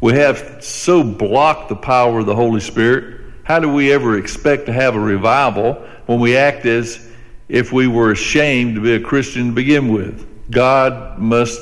We 0.00 0.12
have 0.14 0.62
so 0.62 1.02
blocked 1.02 1.68
the 1.68 1.76
power 1.76 2.20
of 2.20 2.26
the 2.26 2.36
Holy 2.36 2.60
Spirit. 2.60 3.20
How 3.42 3.58
do 3.58 3.68
we 3.68 3.92
ever 3.92 4.16
expect 4.16 4.66
to 4.66 4.72
have 4.72 4.94
a 4.94 5.00
revival 5.00 5.74
when 6.06 6.20
we 6.20 6.36
act 6.36 6.66
as 6.66 7.10
if 7.48 7.72
we 7.72 7.88
were 7.88 8.12
ashamed 8.12 8.76
to 8.76 8.80
be 8.80 8.94
a 8.94 9.00
Christian 9.00 9.48
to 9.48 9.52
begin 9.52 9.92
with? 9.92 10.50
God 10.50 11.18
must, 11.18 11.60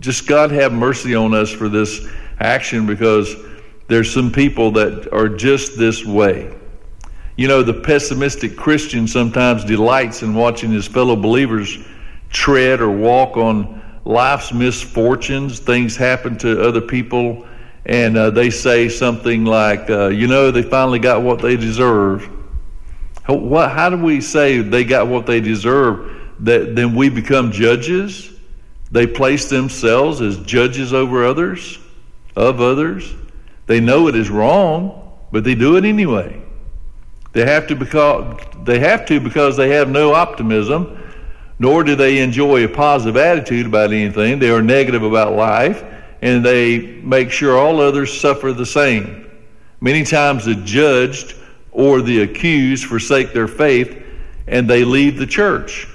just 0.00 0.26
God 0.26 0.50
have 0.52 0.72
mercy 0.72 1.14
on 1.14 1.34
us 1.34 1.50
for 1.50 1.68
this 1.68 2.08
action 2.40 2.86
because 2.86 3.36
there's 3.88 4.12
some 4.12 4.32
people 4.32 4.70
that 4.72 5.12
are 5.12 5.28
just 5.28 5.78
this 5.78 6.04
way. 6.04 6.55
You 7.36 7.48
know, 7.48 7.62
the 7.62 7.74
pessimistic 7.74 8.56
Christian 8.56 9.06
sometimes 9.06 9.62
delights 9.62 10.22
in 10.22 10.32
watching 10.32 10.70
his 10.70 10.86
fellow 10.86 11.16
believers 11.16 11.78
tread 12.30 12.80
or 12.80 12.90
walk 12.90 13.36
on 13.36 13.82
life's 14.06 14.54
misfortunes. 14.54 15.58
Things 15.58 15.96
happen 15.96 16.38
to 16.38 16.62
other 16.62 16.80
people, 16.80 17.46
and 17.84 18.16
uh, 18.16 18.30
they 18.30 18.48
say 18.48 18.88
something 18.88 19.44
like, 19.44 19.90
uh, 19.90 20.08
you 20.08 20.26
know, 20.26 20.50
they 20.50 20.62
finally 20.62 20.98
got 20.98 21.20
what 21.20 21.42
they 21.42 21.56
deserve. 21.56 22.26
How, 23.22 23.68
how 23.68 23.90
do 23.90 23.98
we 23.98 24.22
say 24.22 24.60
they 24.60 24.84
got 24.84 25.06
what 25.06 25.26
they 25.26 25.42
deserve? 25.42 26.12
That 26.40 26.74
then 26.74 26.94
we 26.94 27.10
become 27.10 27.52
judges? 27.52 28.32
They 28.90 29.06
place 29.06 29.50
themselves 29.50 30.22
as 30.22 30.38
judges 30.38 30.94
over 30.94 31.26
others, 31.26 31.78
of 32.34 32.62
others. 32.62 33.14
They 33.66 33.80
know 33.80 34.08
it 34.08 34.14
is 34.14 34.30
wrong, 34.30 35.18
but 35.32 35.44
they 35.44 35.54
do 35.54 35.76
it 35.76 35.84
anyway. 35.84 36.40
They 37.36 37.44
have 37.44 37.66
to 37.66 37.76
because 37.76 38.40
they 38.64 38.78
have 38.78 39.04
to 39.08 39.20
because 39.20 39.58
they 39.58 39.68
have 39.68 39.90
no 39.90 40.14
optimism, 40.14 40.98
nor 41.58 41.84
do 41.84 41.94
they 41.94 42.20
enjoy 42.20 42.64
a 42.64 42.68
positive 42.68 43.18
attitude 43.18 43.66
about 43.66 43.92
anything. 43.92 44.38
They 44.38 44.48
are 44.48 44.62
negative 44.62 45.02
about 45.02 45.34
life, 45.34 45.84
and 46.22 46.42
they 46.42 46.78
make 47.02 47.30
sure 47.30 47.58
all 47.58 47.82
others 47.82 48.18
suffer 48.18 48.54
the 48.54 48.64
same. 48.64 49.30
Many 49.82 50.02
times 50.02 50.46
the 50.46 50.54
judged 50.54 51.34
or 51.72 52.00
the 52.00 52.22
accused 52.22 52.86
forsake 52.86 53.34
their 53.34 53.48
faith 53.48 54.02
and 54.46 54.66
they 54.66 54.82
leave 54.82 55.18
the 55.18 55.26
church 55.26 55.88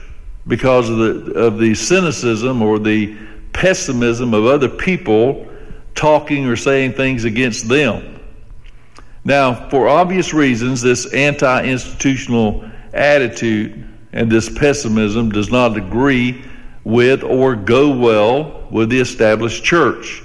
because 0.45 0.91
of 0.91 0.97
the 0.97 1.34
of 1.34 1.58
the 1.58 1.73
cynicism 1.73 2.62
or 2.62 2.77
the 2.77 3.17
pessimism 3.51 4.36
of 4.36 4.45
other 4.45 4.69
people 4.69 5.47
talking 5.95 6.45
or 6.45 6.56
saying 6.56 6.93
things 6.93 7.25
against 7.25 7.67
them. 7.67 8.11
Now, 9.23 9.69
for 9.69 9.88
obvious 9.88 10.34
reasons, 10.34 10.81
this 10.81 11.12
anti 11.13 11.63
institutional 11.63 12.69
attitude 12.93 13.88
and 14.13 14.31
this 14.31 14.49
pessimism 14.49 15.29
does 15.29 15.51
not 15.51 15.77
agree 15.77 16.43
with 16.84 17.23
or 17.23 17.55
go 17.55 17.95
well 17.95 18.67
with 18.71 18.89
the 18.89 18.99
established 18.99 19.63
church. 19.63 20.23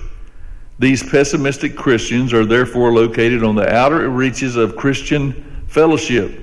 These 0.78 1.08
pessimistic 1.08 1.76
Christians 1.76 2.32
are 2.32 2.44
therefore 2.44 2.92
located 2.92 3.42
on 3.42 3.54
the 3.54 3.72
outer 3.72 4.08
reaches 4.08 4.56
of 4.56 4.76
Christian 4.76 5.64
fellowship. 5.68 6.40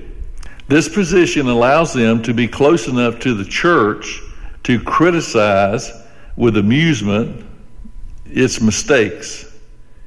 This 0.66 0.88
position 0.88 1.48
allows 1.48 1.92
them 1.92 2.22
to 2.22 2.32
be 2.32 2.48
close 2.48 2.88
enough 2.88 3.18
to 3.20 3.34
the 3.34 3.44
church 3.44 4.22
to 4.62 4.80
criticize 4.80 5.92
with 6.36 6.56
amusement 6.56 7.44
its 8.26 8.60
mistakes 8.60 9.53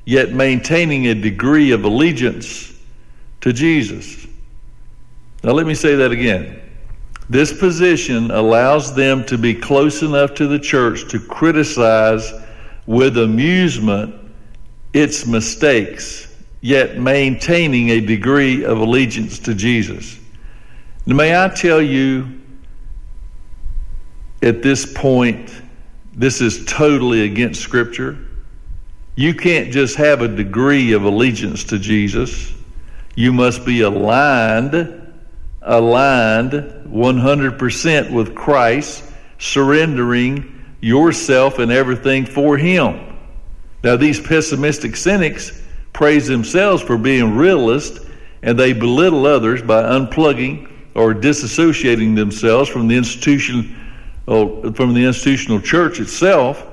yet 0.08 0.32
maintaining 0.32 1.08
a 1.08 1.14
degree 1.14 1.72
of 1.72 1.84
allegiance 1.84 2.74
to 3.42 3.52
Jesus. 3.52 4.26
Now, 5.44 5.52
let 5.52 5.68
me 5.68 5.74
say 5.74 5.96
that 5.96 6.14
again. 6.14 6.62
This 7.30 7.52
position 7.52 8.32
allows 8.32 8.96
them 8.96 9.26
to 9.26 9.38
be 9.38 9.54
close 9.54 10.04
enough 10.04 10.34
to 10.36 10.48
the 10.48 10.60
church 10.60 11.12
to 11.12 11.20
criticize 11.20 12.32
with 12.86 13.18
amusement 13.18 14.16
its 14.94 15.28
mistakes, 15.28 16.34
yet 16.62 16.98
maintaining 16.98 17.90
a 17.90 18.00
degree 18.00 18.64
of 18.64 18.80
allegiance 18.80 19.40
to 19.40 19.54
Jesus. 19.54 20.20
Now, 21.06 21.18
may 21.18 21.44
I 21.44 21.50
tell 21.50 21.82
you 21.82 22.40
at 24.42 24.62
this 24.64 24.86
point, 24.86 25.54
this 26.14 26.40
is 26.40 26.64
totally 26.64 27.26
against 27.26 27.60
Scripture. 27.60 28.27
You 29.18 29.34
can't 29.34 29.72
just 29.72 29.96
have 29.96 30.22
a 30.22 30.28
degree 30.28 30.94
of 30.94 31.04
allegiance 31.04 31.64
to 31.66 31.80
Jesus. 31.80 32.54
You 33.16 33.34
must 33.34 33.66
be 33.66 33.82
aligned, 33.82 34.76
aligned 35.64 36.52
100% 36.52 38.12
with 38.12 38.36
Christ, 38.36 39.04
surrendering 39.40 40.64
yourself 40.82 41.58
and 41.58 41.72
everything 41.72 42.28
for 42.28 42.58
Him. 42.58 43.18
Now, 43.84 43.96
these 43.96 44.22
pessimistic 44.22 44.96
cynics 44.96 45.64
praise 45.94 46.28
themselves 46.28 46.84
for 46.84 46.96
being 46.96 47.36
realists 47.36 48.06
and 48.44 48.58
they 48.58 48.72
belittle 48.72 49.26
others 49.26 49.64
by 49.64 49.82
unplugging 49.82 50.70
or 50.94 51.16
disassociating 51.16 52.16
themselves 52.16 52.70
from 52.70 52.88
the 52.88 52.96
institution 52.96 53.74
uh, 54.28 54.72
from 54.74 54.94
the 54.94 55.04
institutional 55.04 55.60
church 55.60 56.00
itself. 56.00 56.68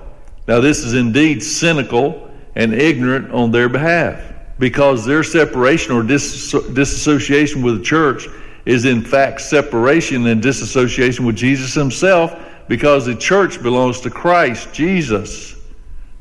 Now, 0.47 0.61
this 0.61 0.81
is 0.81 0.93
indeed 0.93 1.43
cynical 1.43 2.24
and 2.57 2.73
ignorant 2.73 3.31
on 3.33 3.51
their 3.51 3.69
behalf 3.69 4.21
because 4.59 5.05
their 5.05 5.23
separation 5.23 5.93
or 5.93 6.03
dis- 6.03 6.53
disassociation 6.53 7.63
with 7.63 7.79
the 7.79 7.85
church 7.85 8.29
is 8.65 8.85
in 8.85 9.03
fact 9.03 9.41
separation 9.41 10.27
and 10.27 10.41
disassociation 10.41 11.25
with 11.25 11.37
Jesus 11.37 11.75
himself 11.75 12.35
because 12.69 13.07
the 13.07 13.15
church 13.15 13.63
belongs 13.63 14.01
to 14.01 14.11
Christ 14.11 14.73
Jesus. 14.73 15.57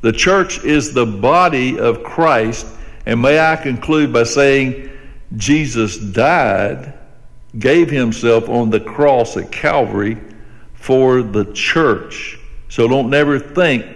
The 0.02 0.12
church 0.12 0.62
is 0.64 0.92
the 0.92 1.06
body 1.06 1.78
of 1.78 2.02
Christ. 2.02 2.66
And 3.06 3.22
may 3.22 3.38
I 3.38 3.56
conclude 3.56 4.12
by 4.12 4.24
saying 4.24 4.90
Jesus 5.36 5.96
died, 5.96 6.92
gave 7.58 7.90
himself 7.90 8.48
on 8.48 8.70
the 8.70 8.80
cross 8.80 9.36
at 9.36 9.50
Calvary 9.50 10.18
for 10.74 11.22
the 11.22 11.46
church. 11.52 12.38
So 12.68 12.86
don't 12.86 13.08
never 13.08 13.38
think 13.38 13.86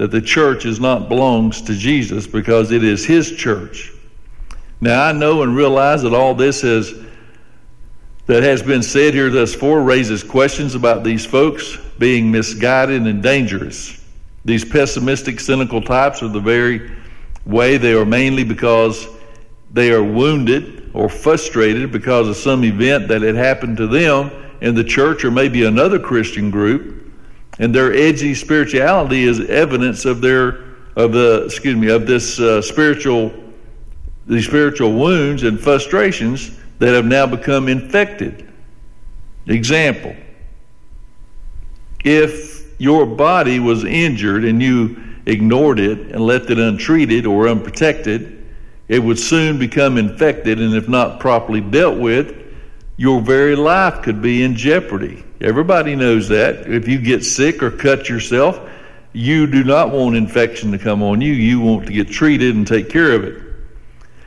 that 0.00 0.10
the 0.10 0.22
church 0.22 0.64
is 0.64 0.80
not 0.80 1.10
belongs 1.10 1.60
to 1.60 1.74
Jesus 1.74 2.26
because 2.26 2.72
it 2.72 2.82
is 2.82 3.04
his 3.04 3.32
church. 3.32 3.92
Now 4.80 5.04
I 5.04 5.12
know 5.12 5.42
and 5.42 5.54
realize 5.54 6.00
that 6.00 6.14
all 6.14 6.34
this 6.34 6.62
has 6.62 6.94
that 8.24 8.42
has 8.42 8.62
been 8.62 8.82
said 8.82 9.12
here 9.12 9.28
thus 9.28 9.54
far 9.54 9.82
raises 9.82 10.24
questions 10.24 10.74
about 10.74 11.04
these 11.04 11.26
folks 11.26 11.76
being 11.98 12.30
misguided 12.30 13.02
and 13.02 13.22
dangerous. 13.22 14.02
These 14.46 14.64
pessimistic, 14.64 15.38
cynical 15.38 15.82
types 15.82 16.22
are 16.22 16.28
the 16.28 16.40
very 16.40 16.90
way 17.44 17.76
they 17.76 17.92
are 17.92 18.06
mainly 18.06 18.42
because 18.42 19.06
they 19.70 19.92
are 19.92 20.02
wounded 20.02 20.90
or 20.94 21.10
frustrated 21.10 21.92
because 21.92 22.26
of 22.26 22.36
some 22.36 22.64
event 22.64 23.06
that 23.08 23.20
had 23.20 23.34
happened 23.34 23.76
to 23.76 23.86
them 23.86 24.30
in 24.62 24.74
the 24.74 24.84
church 24.84 25.26
or 25.26 25.30
maybe 25.30 25.64
another 25.64 25.98
Christian 25.98 26.50
group, 26.50 26.99
and 27.60 27.74
their 27.74 27.92
edgy 27.92 28.34
spirituality 28.34 29.24
is 29.24 29.38
evidence 29.48 30.04
of 30.06 30.20
their 30.20 30.64
of 30.96 31.12
the 31.12 31.44
excuse 31.44 31.76
me 31.76 31.88
of 31.88 32.06
this 32.06 32.40
uh, 32.40 32.60
spiritual 32.60 33.32
these 34.26 34.46
spiritual 34.46 34.92
wounds 34.92 35.44
and 35.44 35.60
frustrations 35.60 36.58
that 36.78 36.94
have 36.94 37.04
now 37.04 37.26
become 37.26 37.68
infected. 37.68 38.48
Example 39.46 40.16
If 42.02 42.80
your 42.80 43.04
body 43.04 43.60
was 43.60 43.84
injured 43.84 44.44
and 44.44 44.62
you 44.62 44.96
ignored 45.26 45.78
it 45.78 45.98
and 46.12 46.20
left 46.20 46.50
it 46.50 46.58
untreated 46.58 47.26
or 47.26 47.46
unprotected, 47.46 48.38
it 48.88 48.98
would 48.98 49.18
soon 49.18 49.58
become 49.58 49.98
infected, 49.98 50.60
and 50.60 50.74
if 50.74 50.88
not 50.88 51.20
properly 51.20 51.60
dealt 51.60 51.98
with, 51.98 52.34
your 52.96 53.20
very 53.20 53.54
life 53.54 54.02
could 54.02 54.22
be 54.22 54.42
in 54.42 54.56
jeopardy. 54.56 55.24
Everybody 55.40 55.96
knows 55.96 56.28
that. 56.28 56.66
If 56.70 56.86
you 56.86 56.98
get 56.98 57.24
sick 57.24 57.62
or 57.62 57.70
cut 57.70 58.08
yourself, 58.08 58.60
you 59.12 59.46
do 59.46 59.64
not 59.64 59.90
want 59.90 60.16
infection 60.16 60.70
to 60.72 60.78
come 60.78 61.02
on 61.02 61.20
you. 61.20 61.32
You 61.32 61.60
want 61.60 61.86
to 61.86 61.92
get 61.92 62.10
treated 62.10 62.54
and 62.54 62.66
take 62.66 62.90
care 62.90 63.12
of 63.12 63.24
it. 63.24 63.42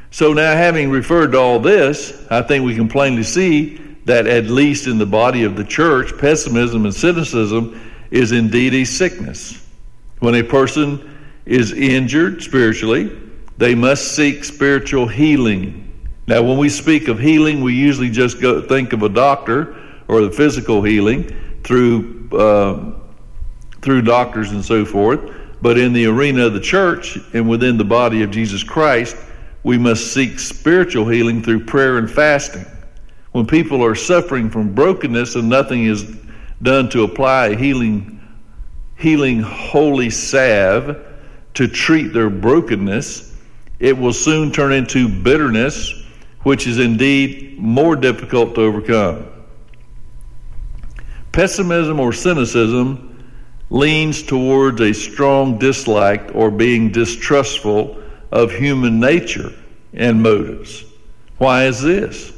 So 0.10 0.34
now, 0.34 0.56
having 0.56 0.90
referred 0.90 1.32
to 1.32 1.40
all 1.40 1.60
this, 1.60 2.26
I 2.30 2.42
think 2.42 2.66
we 2.66 2.76
can 2.76 2.88
plainly 2.88 3.24
see 3.24 3.80
that 4.06 4.28
at 4.28 4.46
least 4.46 4.88
in 4.88 4.98
the 4.98 5.06
body 5.06 5.44
of 5.44 5.56
the 5.56 5.64
church, 5.64 6.18
pessimism 6.18 6.86
and 6.86 6.94
cynicism 6.94 7.80
is 8.12 8.32
indeed 8.32 8.74
a 8.74 8.84
sickness. 8.84 9.68
When 10.20 10.36
a 10.36 10.44
person 10.44 11.18
is 11.46 11.72
injured 11.72 12.44
spiritually, 12.44 13.20
they 13.58 13.76
must 13.76 14.16
seek 14.16 14.44
spiritual 14.44 15.08
healing. 15.08 15.80
Now, 16.28 16.42
when 16.42 16.58
we 16.58 16.70
speak 16.70 17.08
of 17.08 17.20
healing, 17.20 17.62
we 17.62 17.74
usually 17.74 18.10
just 18.10 18.42
go 18.42 18.62
think 18.62 18.94
of 18.94 19.04
a 19.04 19.10
doctor 19.10 19.83
or 20.14 20.22
the 20.22 20.32
physical 20.32 20.84
healing 20.84 21.36
through 21.64 22.30
uh, 22.32 22.94
through 23.82 24.02
doctors 24.02 24.52
and 24.52 24.64
so 24.64 24.86
forth. 24.86 25.20
But 25.62 25.78
in 25.78 25.94
the 25.94 26.06
arena 26.06 26.46
of 26.46 26.54
the 26.54 26.60
church 26.60 27.18
and 27.34 27.48
within 27.50 27.78
the 27.78 27.86
body 27.86 28.24
of 28.24 28.32
Jesus 28.32 28.64
Christ, 28.64 29.16
we 29.64 29.78
must 29.78 30.14
seek 30.14 30.40
spiritual 30.40 31.08
healing 31.08 31.42
through 31.42 31.66
prayer 31.66 31.98
and 31.98 32.10
fasting. 32.10 32.66
When 33.32 33.46
people 33.46 33.84
are 33.84 33.96
suffering 33.96 34.50
from 34.50 34.74
brokenness 34.74 35.36
and 35.36 35.50
nothing 35.50 35.86
is 35.86 36.16
done 36.62 36.90
to 36.90 37.04
apply 37.04 37.56
healing, 37.56 38.22
healing 38.98 39.40
holy 39.40 40.10
salve 40.10 40.98
to 41.56 41.68
treat 41.68 42.14
their 42.14 42.30
brokenness, 42.30 43.36
it 43.80 43.98
will 43.98 44.14
soon 44.14 44.52
turn 44.52 44.72
into 44.72 45.08
bitterness, 45.08 45.94
which 46.44 46.68
is 46.68 46.80
indeed 46.80 47.58
more 47.58 47.96
difficult 47.96 48.56
to 48.56 48.62
overcome. 48.62 49.33
Pessimism 51.34 52.00
or 52.00 52.14
cynicism 52.14 53.10
leans 53.72 54.22
towards 54.22 54.80
a 54.82 54.94
strong 54.94 55.58
dislike 55.58 56.30
or 56.36 56.52
being 56.52 56.92
distrustful 56.92 58.02
of 58.32 58.52
human 58.52 59.00
nature 59.00 59.52
and 59.94 60.22
motives. 60.22 60.86
Why 61.40 61.66
is 61.66 61.82
this? 61.82 62.32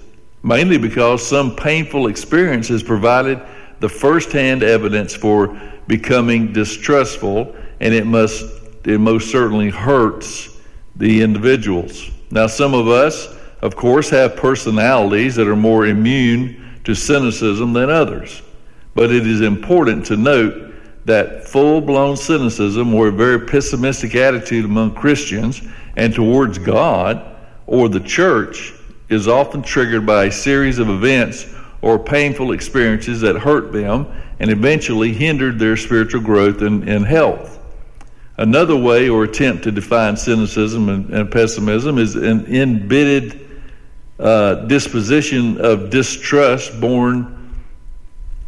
Mainly 0.44 0.78
because 0.78 1.28
some 1.28 1.56
painful 1.56 2.08
experience 2.08 2.70
has 2.70 2.82
provided 2.82 3.42
the 3.82 3.90
first-hand 3.90 4.64
evidence 4.64 5.14
for 5.14 5.60
becoming 5.88 6.54
distrustful, 6.54 7.54
and 7.82 7.94
it 7.94 8.06
must 8.06 8.46
it 8.86 9.00
most 9.00 9.30
certainly 9.30 9.70
hurts 9.70 10.58
the 10.96 11.22
individuals. 11.22 12.10
Now, 12.32 12.48
some 12.48 12.74
of 12.74 12.88
us, 12.88 13.36
of 13.62 13.76
course, 13.76 14.10
have 14.12 14.38
personalities 14.38 15.36
that 15.36 15.48
are 15.48 15.56
more 15.56 15.88
immune 15.88 16.80
to 16.86 16.96
cynicism 16.96 17.74
than 17.74 17.90
others. 17.90 18.42
But 18.96 19.12
it 19.12 19.28
is 19.28 19.42
important 19.42 20.06
to 20.08 20.18
note 20.18 20.74
that 21.06 21.48
full 21.48 21.82
blown 21.82 22.18
cynicism 22.18 22.94
or 22.96 23.10
a 23.10 23.12
very 23.12 23.40
pessimistic 23.40 24.16
attitude 24.16 24.66
among 24.66 24.96
Christians 24.96 25.62
and 25.96 26.14
towards 26.14 26.58
God 26.58 27.36
or 27.68 27.90
the 27.90 28.00
church 28.00 28.74
is 29.10 29.28
often 29.28 29.62
triggered 29.62 30.06
by 30.06 30.26
a 30.26 30.32
series 30.32 30.80
of 30.80 30.90
events 30.90 31.54
or 31.82 32.00
painful 32.00 32.54
experiences 32.54 33.22
that 33.22 33.36
hurt 33.36 33.72
them 33.72 34.08
and 34.40 34.50
eventually 34.50 35.14
hindered 35.14 35.60
their 35.60 35.78
spiritual 35.78 36.22
growth 36.22 36.62
and, 36.62 36.90
and 36.90 37.06
health. 37.06 37.60
Another 38.38 38.76
way 38.76 39.08
or 39.08 39.24
attempt 39.24 39.64
to 39.64 39.72
define 39.72 40.18
cynicism 40.18 40.90
and, 40.90 41.10
and 41.12 41.32
pessimism 41.32 41.98
is 41.98 42.16
an 42.16 42.46
embedded 42.48 43.48
uh, 44.20 44.56
disposition 44.66 45.60
of 45.62 45.90
distrust 45.90 46.80
born 46.82 47.35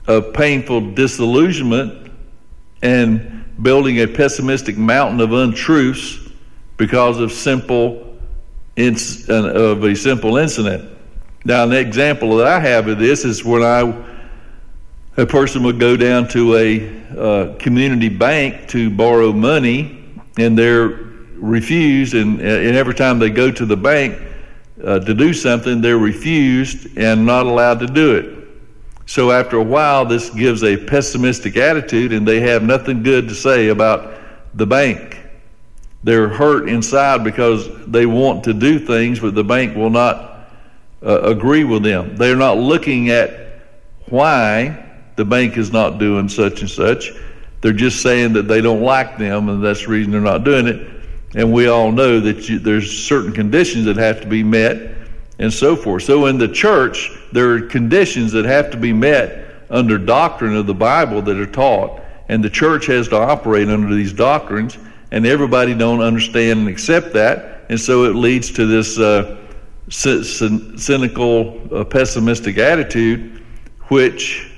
of 0.08 0.34
painful 0.34 0.92
disillusionment 0.92 2.12
and 2.82 3.46
building 3.62 4.02
a 4.02 4.08
pessimistic 4.08 4.78
mountain 4.78 5.20
of 5.20 5.34
untruths 5.34 6.20
because 6.78 7.20
of 7.20 7.32
simple 7.32 8.04
of 8.78 9.84
a 9.84 9.96
simple 9.96 10.38
incident. 10.38 10.88
Now, 11.44 11.64
an 11.64 11.74
example 11.74 12.38
that 12.38 12.48
I 12.48 12.60
have 12.60 12.88
of 12.88 13.00
this 13.00 13.26
is 13.26 13.44
when 13.44 13.64
I 13.64 14.06
a 15.18 15.26
person 15.26 15.64
would 15.64 15.80
go 15.80 15.98
down 15.98 16.28
to 16.28 16.56
a 16.56 16.90
uh, 17.18 17.56
community 17.58 18.10
bank 18.10 18.68
to 18.70 18.92
borrow 18.92 19.34
money, 19.34 20.06
and 20.38 20.56
they're 20.56 20.90
refused, 21.34 22.14
and, 22.14 22.40
and 22.40 22.76
every 22.76 22.94
time 22.94 23.18
they 23.18 23.32
go 23.32 23.50
to 23.50 23.66
the 23.66 23.76
bank 23.76 24.22
uh, 24.84 25.00
to 25.00 25.14
do 25.16 25.34
something, 25.34 25.82
they're 25.82 25.98
refused 25.98 26.96
and 26.98 27.26
not 27.26 27.48
allowed 27.48 27.80
to 27.80 27.88
do 27.88 28.16
it. 28.16 28.37
So 29.08 29.32
after 29.32 29.56
a 29.56 29.64
while, 29.64 30.06
this 30.06 30.30
gives 30.30 30.66
a 30.66 30.76
pessimistic 30.76 31.56
attitude, 31.56 32.12
and 32.12 32.28
they 32.28 32.42
have 32.42 32.62
nothing 32.62 33.04
good 33.04 33.30
to 33.30 33.36
say 33.36 33.70
about 33.70 34.20
the 34.54 34.68
bank. 34.68 35.18
They're 36.04 36.28
hurt 36.28 36.68
inside 36.68 37.24
because 37.24 37.70
they 37.86 38.06
want 38.06 38.44
to 38.44 38.54
do 38.54 38.78
things, 38.78 39.22
but 39.22 39.34
the 39.34 39.46
bank 39.46 39.78
will 39.78 39.90
not 39.90 40.50
uh, 41.02 41.22
agree 41.22 41.64
with 41.64 41.84
them. 41.84 42.18
They're 42.18 42.36
not 42.36 42.58
looking 42.58 43.10
at 43.10 43.62
why 44.10 44.86
the 45.16 45.24
bank 45.24 45.58
is 45.58 45.72
not 45.72 46.00
doing 46.00 46.28
such 46.28 46.60
and 46.60 46.70
such. 46.70 47.14
They're 47.62 47.72
just 47.72 48.02
saying 48.02 48.34
that 48.34 48.50
they 48.50 48.60
don't 48.60 48.82
like 48.82 49.18
them, 49.18 49.48
and 49.48 49.64
that's 49.64 49.84
the 49.84 49.88
reason 49.88 50.12
they're 50.12 50.20
not 50.20 50.44
doing 50.44 50.68
it. 50.68 50.86
And 51.34 51.54
we 51.54 51.68
all 51.68 51.94
know 51.94 52.20
that 52.20 52.50
you, 52.50 52.60
there's 52.60 52.92
certain 52.92 53.32
conditions 53.32 53.86
that 53.86 53.96
have 53.96 54.20
to 54.20 54.28
be 54.28 54.44
met, 54.44 54.97
and 55.40 55.52
so 55.54 55.76
forth. 55.76 56.04
So 56.04 56.26
in 56.26 56.38
the 56.38 56.48
church, 56.48 57.12
there 57.32 57.54
are 57.54 57.62
conditions 57.62 58.32
that 58.32 58.46
have 58.46 58.72
to 58.72 58.78
be 58.78 58.94
met 58.94 59.46
under 59.70 59.98
doctrine 59.98 60.56
of 60.56 60.66
the 60.66 60.74
Bible 60.74 61.22
that 61.24 61.38
are 61.38 61.46
taught, 61.46 62.02
and 62.30 62.44
the 62.44 62.50
church 62.50 62.88
has 62.88 63.08
to 63.10 63.18
operate 63.18 63.70
under 63.70 63.94
these 63.94 64.14
doctrines 64.14 64.78
and 65.12 65.26
everybody 65.26 65.74
don't 65.74 66.02
understand 66.02 66.60
and 66.60 66.68
accept 66.68 67.14
that, 67.14 67.66
and 67.70 67.80
so 67.80 68.04
it 68.04 68.16
leads 68.16 68.52
to 68.52 68.66
this 68.66 69.00
uh, 69.00 69.38
cynical, 69.90 71.62
uh, 71.74 71.84
pessimistic 71.86 72.58
attitude, 72.58 73.42
which 73.88 74.52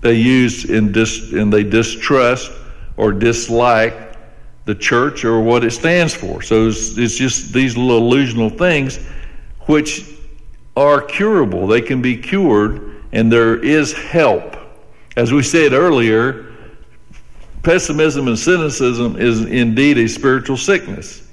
they 0.00 0.14
use 0.14 0.64
in 0.64 0.92
dis- 0.92 1.32
and 1.32 1.52
they 1.52 1.64
distrust 1.64 2.52
or 2.96 3.12
dislike 3.12 4.11
the 4.64 4.74
church 4.74 5.24
or 5.24 5.40
what 5.40 5.64
it 5.64 5.72
stands 5.72 6.14
for. 6.14 6.42
So 6.42 6.68
it's, 6.68 6.96
it's 6.96 7.16
just 7.16 7.52
these 7.52 7.76
little 7.76 8.10
illusional 8.10 8.56
things, 8.56 8.98
which 9.66 10.08
are 10.76 11.02
curable. 11.02 11.66
They 11.66 11.80
can 11.80 12.00
be 12.00 12.16
cured, 12.16 13.02
and 13.12 13.30
there 13.30 13.62
is 13.62 13.92
help. 13.92 14.56
As 15.16 15.32
we 15.32 15.42
said 15.42 15.72
earlier, 15.72 16.52
Pessimism 17.62 18.26
and 18.26 18.38
cynicism 18.38 19.16
is 19.16 19.44
indeed 19.44 19.96
a 19.96 20.08
spiritual 20.08 20.56
sickness, 20.56 21.28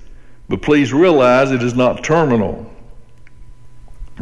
but 0.48 0.62
please 0.62 0.94
realize 0.94 1.52
it 1.52 1.64
is 1.64 1.74
not 1.74 2.04
terminal. 2.04 2.72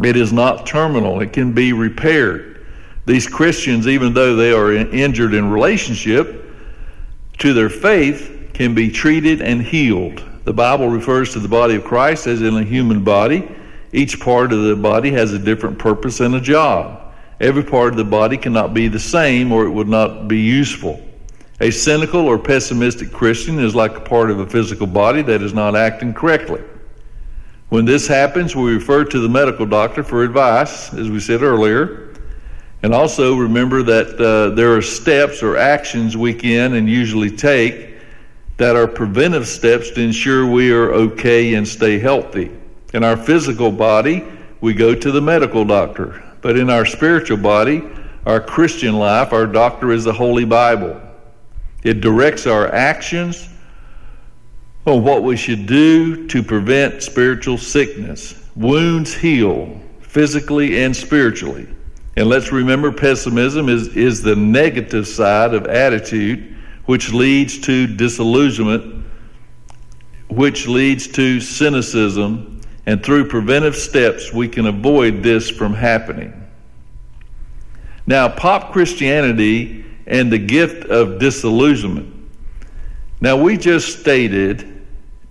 It 0.01 0.15
is 0.15 0.31
not 0.31 0.65
terminal, 0.65 1.19
it 1.21 1.33
can 1.33 1.51
be 1.51 1.73
repaired. 1.73 2.65
These 3.05 3.27
Christians, 3.27 3.87
even 3.87 4.13
though 4.13 4.35
they 4.35 4.51
are 4.51 4.71
injured 4.73 5.33
in 5.33 5.51
relationship 5.51 6.45
to 7.39 7.53
their 7.53 7.69
faith, 7.69 8.36
can 8.57 8.73
be 8.73 8.89
treated 8.89 9.39
and 9.39 9.61
healed. 9.61 10.23
The 10.45 10.51
Bible 10.51 10.89
refers 10.89 11.31
to 11.33 11.39
the 11.39 11.47
body 11.47 11.75
of 11.75 11.83
Christ 11.83 12.25
as 12.25 12.41
in 12.41 12.57
a 12.57 12.63
human 12.63 13.03
body. 13.03 13.47
Each 13.93 14.19
part 14.19 14.51
of 14.51 14.63
the 14.63 14.75
body 14.75 15.11
has 15.11 15.31
a 15.31 15.37
different 15.37 15.77
purpose 15.77 16.21
and 16.21 16.33
a 16.33 16.41
job. 16.41 17.13
Every 17.39 17.63
part 17.63 17.89
of 17.89 17.97
the 17.97 18.03
body 18.03 18.35
cannot 18.35 18.73
be 18.73 18.87
the 18.87 18.97
same 18.97 19.51
or 19.51 19.65
it 19.65 19.69
would 19.69 19.87
not 19.87 20.27
be 20.27 20.39
useful. 20.39 20.99
A 21.59 21.69
cynical 21.69 22.21
or 22.21 22.39
pessimistic 22.39 23.11
Christian 23.11 23.59
is 23.59 23.75
like 23.75 23.95
a 23.95 23.99
part 23.99 24.31
of 24.31 24.39
a 24.39 24.47
physical 24.47 24.87
body 24.87 25.21
that 25.21 25.43
is 25.43 25.53
not 25.53 25.75
acting 25.75 26.11
correctly. 26.11 26.63
When 27.69 27.85
this 27.85 28.07
happens, 28.07 28.55
we 28.55 28.73
refer 28.73 29.03
to 29.03 29.19
the 29.19 29.29
medical 29.29 29.67
doctor 29.67 30.03
for 30.03 30.23
advice, 30.23 30.91
as 30.95 31.11
we 31.11 31.19
said 31.19 31.43
earlier. 31.43 32.15
And 32.81 32.91
also 32.91 33.35
remember 33.35 33.83
that 33.83 34.19
uh, 34.19 34.55
there 34.55 34.75
are 34.75 34.81
steps 34.81 35.43
or 35.43 35.57
actions 35.57 36.17
we 36.17 36.33
can 36.33 36.73
and 36.73 36.89
usually 36.89 37.29
take 37.29 37.96
that 38.57 38.75
are 38.75 38.87
preventive 38.87 39.47
steps 39.47 39.91
to 39.91 40.01
ensure 40.01 40.45
we 40.45 40.71
are 40.71 40.91
okay 40.91 41.53
and 41.53 41.67
stay 41.67 41.99
healthy. 41.99 42.51
In 42.93 43.03
our 43.03 43.15
physical 43.15 43.71
body, 43.71 44.25
we 44.61 44.73
go 44.73 44.95
to 44.95 45.11
the 45.11 45.21
medical 45.21 45.63
doctor. 45.63 46.23
But 46.41 46.57
in 46.57 46.69
our 46.69 46.85
spiritual 46.85 47.37
body, 47.37 47.83
our 48.25 48.41
Christian 48.41 48.97
life, 48.97 49.31
our 49.31 49.45
doctor 49.45 49.91
is 49.91 50.03
the 50.03 50.13
Holy 50.13 50.45
Bible. 50.45 50.99
It 51.83 52.01
directs 52.01 52.47
our 52.47 52.67
actions 52.73 53.47
on 54.85 55.03
what 55.03 55.23
we 55.23 55.37
should 55.37 55.65
do 55.65 56.27
to 56.27 56.41
prevent 56.41 57.03
spiritual 57.03 57.57
sickness. 57.57 58.43
Wounds 58.55 59.13
heal 59.13 59.79
physically 60.01 60.83
and 60.83 60.95
spiritually. 60.95 61.67
And 62.15 62.27
let's 62.27 62.51
remember 62.51 62.91
pessimism 62.91 63.69
is, 63.69 63.95
is 63.95 64.23
the 64.23 64.35
negative 64.35 65.07
side 65.07 65.53
of 65.53 65.67
attitude, 65.67 66.56
which 66.87 67.13
leads 67.13 67.59
to 67.59 67.85
disillusionment, 67.85 69.05
which 70.29 70.67
leads 70.67 71.05
to 71.07 71.39
cynicism, 71.39 72.61
and 72.85 73.03
through 73.03 73.27
preventive 73.27 73.75
steps, 73.75 74.33
we 74.33 74.47
can 74.47 74.65
avoid 74.67 75.21
this 75.21 75.49
from 75.49 75.73
happening. 75.73 76.33
Now, 78.07 78.29
pop 78.29 78.71
Christianity 78.71 79.83
and 80.07 80.31
the 80.31 80.37
gift 80.37 80.85
of 80.85 81.19
disillusionment. 81.19 82.13
Now, 83.19 83.35
we 83.35 83.57
just 83.57 83.99
stated 83.99 84.85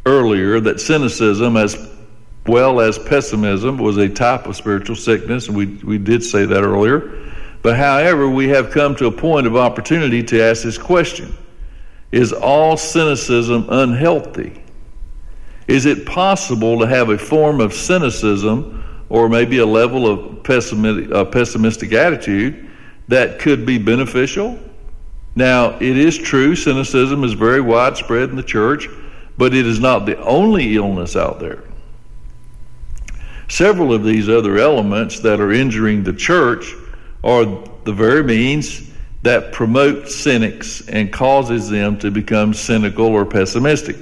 earlier 0.04 0.60
that 0.60 0.78
cynicism, 0.78 1.56
as 1.56 1.90
well 2.46 2.80
as 2.80 2.98
pessimism, 2.98 3.78
was 3.78 3.96
a 3.96 4.10
type 4.10 4.46
of 4.46 4.56
spiritual 4.56 4.94
sickness, 4.94 5.48
and 5.48 5.56
we, 5.56 5.66
we 5.66 5.96
did 5.96 6.22
say 6.22 6.44
that 6.44 6.62
earlier. 6.62 7.32
But 7.62 7.76
however, 7.76 8.28
we 8.28 8.46
have 8.48 8.70
come 8.70 8.94
to 8.96 9.06
a 9.06 9.10
point 9.10 9.46
of 9.46 9.56
opportunity 9.56 10.22
to 10.24 10.42
ask 10.42 10.62
this 10.62 10.76
question 10.76 11.34
Is 12.16 12.33
all 12.33 12.76
cynicism 12.76 13.66
unhealthy? 13.68 14.62
Is 15.68 15.85
it 15.85 16.07
possible 16.07 16.79
to 16.79 16.87
have 16.87 17.11
a 17.11 17.18
form 17.18 17.61
of 17.61 17.74
cynicism 17.74 18.85
or 19.09 19.29
maybe 19.29 19.59
a 19.59 19.66
level 19.66 20.07
of 20.07 20.42
pessimistic, 20.42 21.12
uh, 21.12 21.24
pessimistic 21.26 21.92
attitude 21.92 22.70
that 23.09 23.38
could 23.38 23.66
be 23.66 23.79
beneficial? 23.79 24.59
Now, 25.35 25.76
it 25.76 25.98
is 25.98 26.16
true, 26.16 26.57
cynicism 26.57 27.22
is 27.22 27.35
very 27.35 27.61
widespread 27.61 28.31
in 28.31 28.37
the 28.37 28.42
church 28.42 28.88
but 29.38 29.55
it 29.55 29.66
is 29.66 29.81
not 29.81 30.07
the 30.07 30.18
only 30.22 30.76
illness 30.76 31.16
out 31.16 31.38
there. 31.38 31.62
Several 33.48 33.92
of 33.92 34.02
these 34.02 34.29
other 34.29 34.59
elements 34.59 35.20
that 35.20 35.40
are 35.40 35.52
injuring 35.52 36.02
the 36.02 36.12
church 36.12 36.74
are 37.22 37.44
the 37.85 37.92
very 37.92 38.22
means 38.22 38.90
that 39.26 39.50
promotes 39.50 40.14
cynics 40.14 40.88
and 40.88 41.12
causes 41.12 41.68
them 41.68 41.98
to 41.98 42.12
become 42.12 42.54
cynical 42.54 43.06
or 43.06 43.24
pessimistic. 43.24 43.96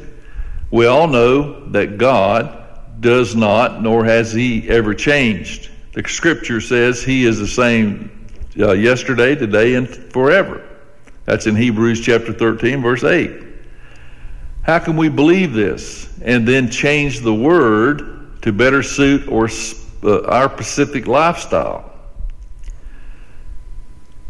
We 0.71 0.85
all 0.85 1.09
know 1.09 1.67
that 1.71 1.97
God 1.97 3.01
does 3.01 3.35
not, 3.35 3.81
nor 3.83 4.05
has 4.05 4.35
He 4.35 4.69
ever 4.69 4.93
changed. 4.93 5.71
The 5.95 6.07
scripture 6.07 6.61
says 6.61 7.03
He 7.03 7.25
is 7.25 7.39
the 7.39 7.47
same 7.47 8.29
uh, 8.59 8.73
yesterday, 8.73 9.35
today, 9.35 9.77
and 9.77 9.89
forever. 9.89 10.63
That's 11.25 11.47
in 11.47 11.57
Hebrews 11.57 12.03
chapter 12.03 12.35
13, 12.35 12.83
verse 12.83 13.03
8. 13.03 13.33
How 14.61 14.79
can 14.79 14.95
we 14.95 15.09
believe 15.09 15.55
this 15.55 16.07
and 16.21 16.47
then 16.47 16.69
change 16.69 17.21
the 17.21 17.35
word 17.35 18.43
to 18.43 18.53
better 18.53 18.83
suit 18.83 19.27
or 19.27 19.49
uh, 20.03 20.23
our 20.25 20.53
specific 20.53 21.07
lifestyle? 21.07 21.94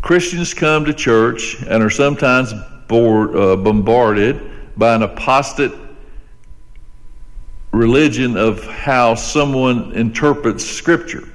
Christians 0.04 0.52
come 0.52 0.84
to 0.84 0.92
church 0.92 1.62
and 1.62 1.82
are 1.82 1.88
sometimes 1.88 2.52
uh, 2.52 3.56
bombarded 3.56 4.38
by 4.76 4.94
an 4.94 5.02
apostate 5.02 5.72
religion 7.72 8.36
of 8.36 8.62
how 8.66 9.14
someone 9.14 9.92
interprets 9.92 10.62
Scripture. 10.62 11.26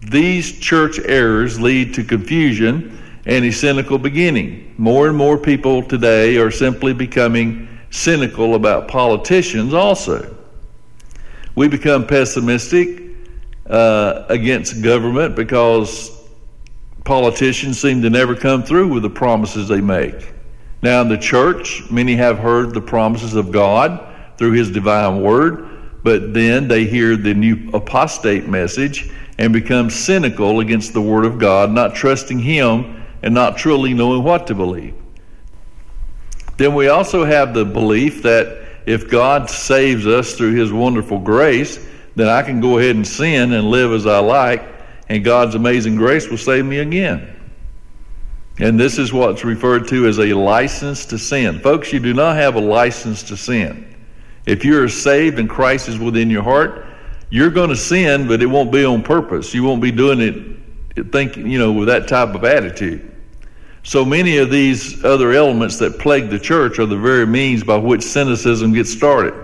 These 0.00 0.58
church 0.58 0.98
errors 1.00 1.60
lead 1.60 1.92
to 1.92 2.02
confusion 2.02 2.98
and 3.26 3.44
a 3.44 3.52
cynical 3.52 3.98
beginning. 3.98 4.74
More 4.78 5.08
and 5.08 5.16
more 5.16 5.36
people 5.36 5.82
today 5.82 6.38
are 6.38 6.50
simply 6.50 6.94
becoming 6.94 7.68
cynical 7.90 8.54
about 8.54 8.88
politicians 8.88 9.74
also. 9.74 10.34
We 11.54 11.68
become 11.68 12.06
pessimistic 12.06 13.02
uh, 13.68 14.24
against 14.30 14.82
government 14.82 15.36
because 15.36 16.15
politicians 17.06 17.80
seem 17.80 18.02
to 18.02 18.10
never 18.10 18.34
come 18.34 18.62
through 18.62 18.88
with 18.88 19.02
the 19.02 19.08
promises 19.08 19.68
they 19.68 19.80
make. 19.80 20.34
Now, 20.82 21.00
in 21.00 21.08
the 21.08 21.16
church, 21.16 21.90
many 21.90 22.16
have 22.16 22.38
heard 22.38 22.74
the 22.74 22.80
promises 22.82 23.34
of 23.34 23.50
God 23.50 24.12
through 24.36 24.52
His 24.52 24.70
divine 24.70 25.22
word, 25.22 26.02
but 26.02 26.34
then 26.34 26.68
they 26.68 26.84
hear 26.84 27.16
the 27.16 27.32
new 27.32 27.70
apostate 27.72 28.46
message 28.46 29.10
and 29.38 29.52
become 29.52 29.88
cynical 29.88 30.60
against 30.60 30.92
the 30.92 31.00
word 31.00 31.24
of 31.24 31.38
God, 31.38 31.70
not 31.70 31.94
trusting 31.94 32.40
Him 32.40 33.04
and 33.22 33.32
not 33.32 33.56
truly 33.56 33.94
knowing 33.94 34.22
what 34.22 34.46
to 34.48 34.54
believe. 34.54 34.94
Then 36.56 36.74
we 36.74 36.88
also 36.88 37.24
have 37.24 37.54
the 37.54 37.64
belief 37.64 38.22
that 38.22 38.66
if 38.86 39.08
God 39.08 39.48
saves 39.48 40.06
us 40.06 40.34
through 40.34 40.54
His 40.54 40.72
wonderful 40.72 41.18
grace, 41.18 41.84
then 42.16 42.28
I 42.28 42.42
can 42.42 42.60
go 42.60 42.78
ahead 42.78 42.96
and 42.96 43.06
sin 43.06 43.52
and 43.52 43.70
live 43.70 43.92
as 43.92 44.06
I 44.06 44.18
like, 44.18 44.75
and 45.08 45.24
God's 45.24 45.54
amazing 45.54 45.96
grace 45.96 46.28
will 46.28 46.38
save 46.38 46.64
me 46.64 46.78
again. 46.78 47.32
And 48.58 48.80
this 48.80 48.98
is 48.98 49.12
what's 49.12 49.44
referred 49.44 49.86
to 49.88 50.06
as 50.06 50.18
a 50.18 50.32
license 50.32 51.04
to 51.06 51.18
sin. 51.18 51.60
Folks, 51.60 51.92
you 51.92 52.00
do 52.00 52.14
not 52.14 52.36
have 52.36 52.54
a 52.54 52.60
license 52.60 53.22
to 53.24 53.36
sin. 53.36 53.94
If 54.46 54.64
you're 54.64 54.88
saved 54.88 55.38
and 55.38 55.48
Christ 55.48 55.88
is 55.88 55.98
within 55.98 56.30
your 56.30 56.42
heart, 56.42 56.86
you're 57.28 57.50
going 57.50 57.68
to 57.68 57.76
sin, 57.76 58.26
but 58.26 58.40
it 58.40 58.46
won't 58.46 58.72
be 58.72 58.84
on 58.84 59.02
purpose. 59.02 59.52
You 59.52 59.64
won't 59.64 59.82
be 59.82 59.90
doing 59.90 60.20
it 60.20 60.56
thinking, 61.12 61.50
you 61.50 61.58
know, 61.58 61.72
with 61.72 61.88
that 61.88 62.08
type 62.08 62.34
of 62.34 62.44
attitude. 62.44 63.12
So 63.82 64.04
many 64.04 64.38
of 64.38 64.50
these 64.50 65.04
other 65.04 65.32
elements 65.32 65.78
that 65.78 65.98
plague 65.98 66.30
the 66.30 66.38
church 66.38 66.78
are 66.78 66.86
the 66.86 66.96
very 66.96 67.26
means 67.26 67.62
by 67.62 67.76
which 67.76 68.02
cynicism 68.02 68.72
gets 68.72 68.90
started. 68.90 69.34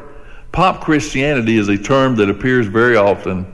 Pop 0.50 0.80
Christianity 0.80 1.58
is 1.58 1.68
a 1.68 1.78
term 1.78 2.16
that 2.16 2.28
appears 2.28 2.66
very 2.66 2.96
often, 2.96 3.46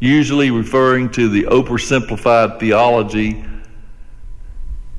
usually 0.00 0.50
referring 0.50 1.10
to 1.10 1.28
the 1.28 1.44
oversimplified 1.44 2.60
theology 2.60 3.44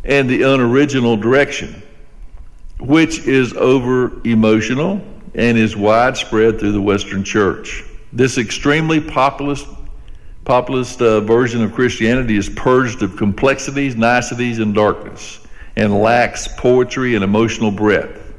and 0.04 0.30
the 0.30 0.42
unoriginal 0.42 1.16
direction, 1.18 1.82
which 2.80 3.20
is 3.28 3.54
over 3.54 4.22
emotional 4.26 5.02
and 5.36 5.58
is 5.58 5.76
widespread 5.76 6.60
through 6.60 6.72
the 6.72 6.82
Western 6.82 7.24
church. 7.24 7.84
This 8.12 8.38
extremely 8.38 9.00
populist 9.00 9.68
populist 10.46 11.00
uh, 11.02 11.22
version 11.22 11.62
of 11.62 11.74
Christianity 11.74 12.36
is 12.36 12.50
purged 12.50 13.04
of 13.04 13.16
complexities, 13.16 13.96
niceties, 13.96 14.58
and 14.58 14.74
darkness, 14.74 15.42
and 15.76 16.02
lacks 16.02 16.48
poetry 16.58 17.14
and 17.14 17.24
emotional 17.24 17.70
breadth. 17.70 18.34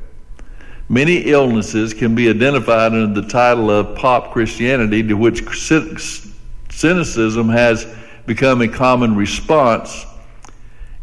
Many 0.89 1.19
illnesses 1.19 1.95
can 1.95 2.17
be 2.17 2.29
identified 2.29 2.93
under 2.93 3.21
the 3.21 3.29
title 3.29 3.71
of 3.71 3.95
pop 3.95 4.33
Christianity, 4.33 5.05
to 5.05 5.15
which 5.15 5.47
cynicism 6.71 7.49
has 7.49 7.87
become 8.27 8.63
a 8.63 8.69
common 8.69 9.17
response. 9.17 10.07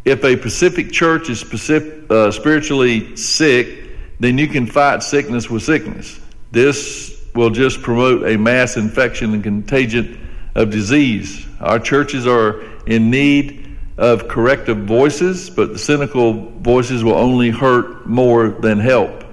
If 0.04 0.24
a 0.24 0.36
Pacific 0.36 0.90
church 0.90 1.28
is 1.28 1.38
specific, 1.38 2.10
uh, 2.10 2.30
spiritually 2.30 3.16
sick, 3.16 3.90
then 4.20 4.38
you 4.38 4.48
can 4.48 4.66
fight 4.66 5.02
sickness 5.02 5.50
with 5.50 5.62
sickness. 5.62 6.20
This 6.50 7.22
will 7.34 7.50
just 7.50 7.82
promote 7.82 8.26
a 8.26 8.36
mass 8.36 8.76
infection 8.76 9.34
and 9.34 9.42
contagion 9.42 10.28
of 10.54 10.70
disease. 10.70 11.46
Our 11.60 11.78
churches 11.78 12.26
are 12.26 12.62
in 12.86 13.10
need 13.10 13.76
of 13.98 14.28
corrective 14.28 14.78
voices, 14.78 15.50
but 15.50 15.72
the 15.72 15.78
cynical 15.78 16.32
voices 16.32 17.04
will 17.04 17.14
only 17.14 17.50
hurt 17.50 18.08
more 18.08 18.48
than 18.48 18.78
help. 18.78 19.24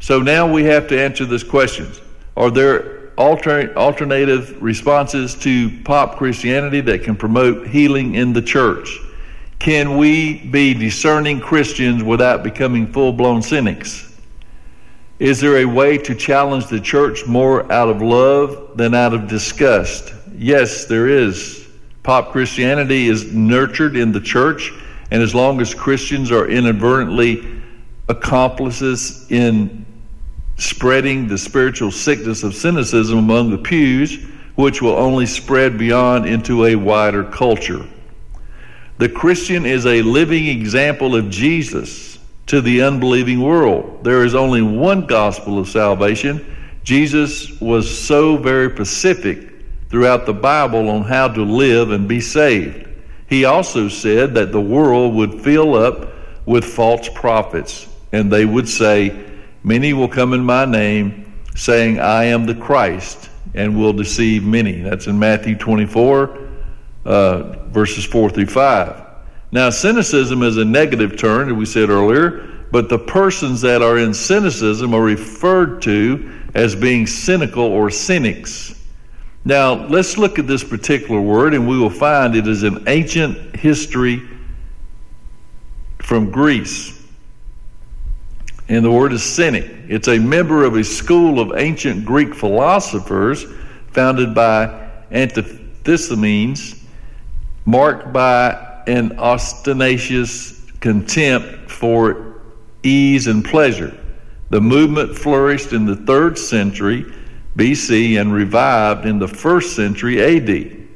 So 0.00 0.20
now 0.20 0.50
we 0.50 0.64
have 0.64 0.88
to 0.88 1.00
answer 1.00 1.24
this 1.24 1.42
question 1.42 1.90
Are 2.36 2.50
there 2.50 2.97
alter- 3.18 3.76
alternative 3.76 4.62
responses 4.62 5.34
to 5.34 5.70
pop 5.82 6.16
Christianity 6.16 6.80
that 6.82 7.02
can 7.02 7.16
promote 7.16 7.66
healing 7.66 8.14
in 8.14 8.32
the 8.32 8.40
church? 8.40 8.98
Can 9.58 9.96
we 9.96 10.38
be 10.38 10.72
discerning 10.72 11.40
Christians 11.40 12.02
without 12.02 12.42
becoming 12.42 12.86
full 12.86 13.12
blown 13.12 13.42
cynics? 13.42 14.16
Is 15.18 15.40
there 15.40 15.58
a 15.58 15.64
way 15.64 15.98
to 15.98 16.14
challenge 16.14 16.68
the 16.68 16.78
church 16.78 17.26
more 17.26 17.70
out 17.72 17.88
of 17.88 18.00
love 18.00 18.76
than 18.76 18.94
out 18.94 19.12
of 19.12 19.26
disgust? 19.26 20.14
Yes, 20.36 20.84
there 20.84 21.08
is. 21.08 21.68
Pop 22.04 22.30
Christianity 22.30 23.08
is 23.08 23.34
nurtured 23.34 23.96
in 23.96 24.12
the 24.12 24.20
church, 24.20 24.72
and 25.10 25.20
as 25.20 25.34
long 25.34 25.60
as 25.60 25.74
Christians 25.74 26.30
are 26.30 26.48
inadvertently 26.48 27.60
accomplices 28.08 29.26
in 29.30 29.84
spreading 30.58 31.26
the 31.26 31.38
spiritual 31.38 31.90
sickness 31.90 32.42
of 32.42 32.54
cynicism 32.54 33.18
among 33.18 33.50
the 33.50 33.58
pews, 33.58 34.24
which 34.56 34.82
will 34.82 34.96
only 34.96 35.24
spread 35.24 35.78
beyond 35.78 36.26
into 36.26 36.66
a 36.66 36.74
wider 36.74 37.24
culture. 37.24 37.86
The 38.98 39.08
Christian 39.08 39.64
is 39.64 39.86
a 39.86 40.02
living 40.02 40.46
example 40.46 41.14
of 41.14 41.30
Jesus 41.30 42.18
to 42.46 42.60
the 42.60 42.82
unbelieving 42.82 43.40
world. 43.40 44.02
There 44.02 44.24
is 44.24 44.34
only 44.34 44.62
one 44.62 45.06
gospel 45.06 45.58
of 45.58 45.68
salvation. 45.68 46.56
Jesus 46.82 47.60
was 47.60 47.88
so 47.88 48.36
very 48.36 48.74
specific 48.74 49.52
throughout 49.90 50.26
the 50.26 50.34
Bible 50.34 50.88
on 50.88 51.02
how 51.02 51.28
to 51.28 51.42
live 51.42 51.92
and 51.92 52.08
be 52.08 52.20
saved. 52.20 52.88
He 53.28 53.44
also 53.44 53.88
said 53.88 54.34
that 54.34 54.50
the 54.50 54.60
world 54.60 55.14
would 55.14 55.42
fill 55.42 55.76
up 55.76 56.12
with 56.46 56.64
false 56.64 57.08
prophets, 57.10 57.86
and 58.12 58.32
they 58.32 58.44
would 58.44 58.68
say, 58.68 59.27
Many 59.68 59.92
will 59.92 60.08
come 60.08 60.32
in 60.32 60.42
my 60.42 60.64
name, 60.64 61.30
saying, 61.54 62.00
I 62.00 62.24
am 62.24 62.46
the 62.46 62.54
Christ, 62.54 63.28
and 63.52 63.78
will 63.78 63.92
deceive 63.92 64.42
many. 64.42 64.80
That's 64.80 65.08
in 65.08 65.18
Matthew 65.18 65.58
24 65.58 66.38
uh, 67.04 67.42
verses 67.68 68.06
4 68.06 68.30
through 68.30 68.46
5. 68.46 69.04
Now, 69.52 69.68
cynicism 69.68 70.42
is 70.42 70.56
a 70.56 70.64
negative 70.64 71.18
term, 71.18 71.50
as 71.50 71.54
we 71.54 71.66
said 71.66 71.90
earlier, 71.90 72.64
but 72.72 72.88
the 72.88 72.98
persons 72.98 73.60
that 73.60 73.82
are 73.82 73.98
in 73.98 74.14
cynicism 74.14 74.94
are 74.94 75.02
referred 75.02 75.82
to 75.82 76.32
as 76.54 76.74
being 76.74 77.06
cynical 77.06 77.64
or 77.64 77.90
cynics. 77.90 78.74
Now, 79.44 79.86
let's 79.88 80.16
look 80.16 80.38
at 80.38 80.46
this 80.46 80.64
particular 80.64 81.20
word, 81.20 81.52
and 81.52 81.68
we 81.68 81.78
will 81.78 81.90
find 81.90 82.34
it 82.34 82.48
is 82.48 82.62
an 82.62 82.84
ancient 82.86 83.54
history 83.54 84.26
from 85.98 86.30
Greece. 86.30 86.97
And 88.68 88.84
the 88.84 88.90
word 88.90 89.12
is 89.12 89.22
cynic. 89.22 89.70
It's 89.88 90.08
a 90.08 90.18
member 90.18 90.64
of 90.64 90.76
a 90.76 90.84
school 90.84 91.40
of 91.40 91.56
ancient 91.56 92.04
Greek 92.04 92.34
philosophers 92.34 93.46
founded 93.92 94.34
by 94.34 94.90
Antisthenes 95.10 96.84
marked 97.64 98.12
by 98.12 98.82
an 98.86 99.18
ostentatious 99.18 100.64
contempt 100.80 101.70
for 101.70 102.40
ease 102.82 103.26
and 103.26 103.44
pleasure. 103.44 103.98
The 104.50 104.60
movement 104.60 105.16
flourished 105.16 105.72
in 105.72 105.84
the 105.84 105.96
third 105.96 106.38
century 106.38 107.04
BC 107.56 108.20
and 108.20 108.32
revived 108.32 109.04
in 109.04 109.18
the 109.18 109.28
first 109.28 109.76
century 109.76 110.22
AD. 110.22 110.88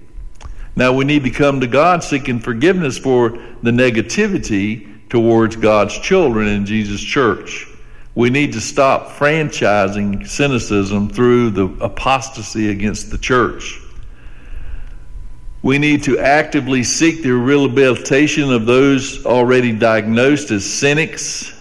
Now 0.77 0.93
we 0.93 1.05
need 1.05 1.25
to 1.25 1.31
come 1.31 1.61
to 1.61 1.67
God 1.67 2.03
seeking 2.03 2.39
forgiveness 2.39 2.97
for 2.99 3.31
the 3.63 3.71
negativity 3.71 4.92
towards 5.13 5.57
God's 5.57 5.99
children 5.99 6.49
in 6.49 6.65
Jesus' 6.65 7.03
church. 7.03 7.69
We 8.15 8.31
need 8.31 8.55
to 8.55 8.63
stop 8.63 9.09
franchising 9.09 10.27
cynicism 10.27 11.11
through 11.11 11.51
the 11.51 11.67
apostasy 11.85 12.71
against 12.71 13.11
the 13.11 13.19
church. 13.19 13.79
We 15.61 15.77
need 15.77 16.03
to 16.05 16.19
actively 16.19 16.83
seek 16.83 17.23
the 17.23 17.33
rehabilitation 17.33 18.51
of 18.51 18.65
those 18.65 19.27
already 19.27 19.73
diagnosed 19.73 20.51
as 20.51 20.65
cynics. 20.65 21.53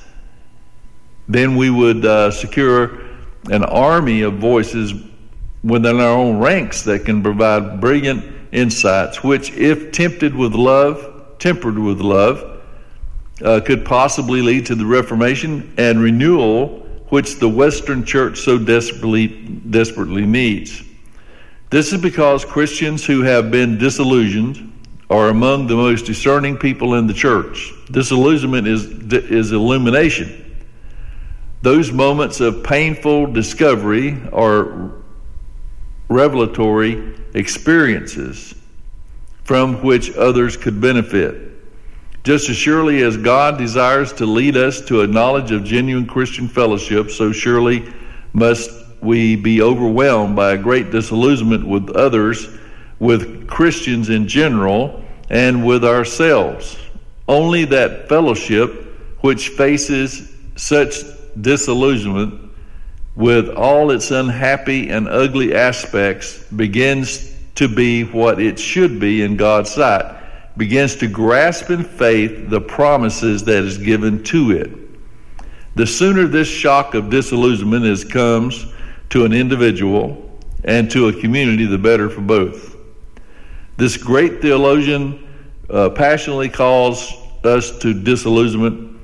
Then 1.27 1.57
we 1.57 1.69
would 1.69 2.05
uh, 2.05 2.31
secure 2.31 3.01
an 3.49 3.65
army 3.65 4.21
of 4.21 4.35
voices 4.35 4.93
within 5.61 5.99
our 5.99 6.17
own 6.17 6.39
ranks 6.39 6.83
that 6.83 7.03
can 7.03 7.21
provide 7.21 7.81
brilliant 7.81 8.23
insights, 8.53 9.21
which, 9.25 9.51
if 9.51 9.91
tempted 9.91 10.33
with 10.33 10.53
love, 10.53 11.37
tempered 11.37 11.77
with 11.77 11.99
love, 11.99 12.51
uh, 13.43 13.59
could 13.61 13.85
possibly 13.85 14.41
lead 14.41 14.65
to 14.67 14.75
the 14.75 14.85
Reformation 14.85 15.73
and 15.77 16.01
renewal 16.01 16.79
which 17.09 17.39
the 17.39 17.49
Western 17.49 18.05
Church 18.05 18.39
so 18.39 18.57
desperately 18.57 19.27
desperately 19.27 20.25
needs. 20.25 20.83
This 21.69 21.93
is 21.93 22.01
because 22.01 22.45
Christians 22.45 23.05
who 23.05 23.21
have 23.21 23.51
been 23.51 23.77
disillusioned 23.77 24.71
are 25.09 25.27
among 25.27 25.67
the 25.67 25.75
most 25.75 26.05
discerning 26.05 26.57
people 26.57 26.95
in 26.95 27.05
the 27.05 27.13
church. 27.13 27.73
Disillusionment 27.91 28.65
is, 28.65 28.85
is 29.11 29.51
illumination. 29.51 30.37
Those 31.61 31.91
moments 31.91 32.39
of 32.39 32.63
painful 32.63 33.27
discovery 33.27 34.17
are 34.31 34.91
revelatory 36.07 37.13
experiences 37.33 38.55
from 39.43 39.83
which 39.83 40.15
others 40.15 40.55
could 40.55 40.79
benefit. 40.79 41.50
Just 42.23 42.49
as 42.49 42.55
surely 42.55 43.01
as 43.01 43.17
God 43.17 43.57
desires 43.57 44.13
to 44.13 44.25
lead 44.25 44.55
us 44.55 44.81
to 44.81 45.01
a 45.01 45.07
knowledge 45.07 45.51
of 45.51 45.63
genuine 45.63 46.05
Christian 46.05 46.47
fellowship, 46.47 47.09
so 47.09 47.31
surely 47.31 47.91
must 48.33 48.69
we 49.01 49.35
be 49.35 49.61
overwhelmed 49.61 50.35
by 50.35 50.51
a 50.51 50.57
great 50.57 50.91
disillusionment 50.91 51.67
with 51.67 51.89
others, 51.95 52.47
with 52.99 53.47
Christians 53.47 54.09
in 54.09 54.27
general, 54.27 55.03
and 55.29 55.65
with 55.65 55.83
ourselves. 55.83 56.77
Only 57.27 57.65
that 57.65 58.07
fellowship 58.07 58.71
which 59.21 59.49
faces 59.49 60.31
such 60.55 60.97
disillusionment 61.39 62.51
with 63.15 63.49
all 63.49 63.91
its 63.91 64.11
unhappy 64.11 64.89
and 64.89 65.07
ugly 65.07 65.55
aspects 65.55 66.43
begins 66.51 67.35
to 67.55 67.67
be 67.67 68.03
what 68.03 68.39
it 68.39 68.59
should 68.59 68.99
be 68.99 69.21
in 69.23 69.37
God's 69.37 69.71
sight, 69.71 70.20
begins 70.57 70.95
to 70.97 71.07
grasp 71.07 71.69
in 71.69 71.83
faith 71.83 72.49
the 72.49 72.61
promises 72.61 73.43
that 73.45 73.63
is 73.63 73.77
given 73.77 74.23
to 74.25 74.51
it. 74.51 74.71
The 75.75 75.87
sooner 75.87 76.27
this 76.27 76.47
shock 76.47 76.93
of 76.93 77.09
disillusionment 77.09 77.85
is 77.85 78.03
comes, 78.03 78.65
to 79.11 79.25
an 79.25 79.33
individual 79.33 80.39
and 80.63 80.89
to 80.89 81.09
a 81.09 81.13
community, 81.21 81.65
the 81.65 81.77
better 81.77 82.09
for 82.09 82.21
both. 82.21 82.77
This 83.77 83.97
great 83.97 84.41
theologian 84.41 85.27
uh, 85.69 85.89
passionately 85.89 86.49
calls 86.49 87.13
us 87.43 87.77
to 87.79 87.93
disillusionment, 87.93 88.99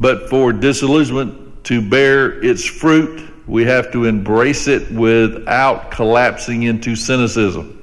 but 0.00 0.28
for 0.28 0.52
disillusionment 0.52 1.64
to 1.64 1.80
bear 1.80 2.42
its 2.44 2.64
fruit, 2.64 3.30
we 3.46 3.64
have 3.64 3.90
to 3.92 4.04
embrace 4.04 4.68
it 4.68 4.90
without 4.90 5.90
collapsing 5.90 6.64
into 6.64 6.94
cynicism. 6.94 7.77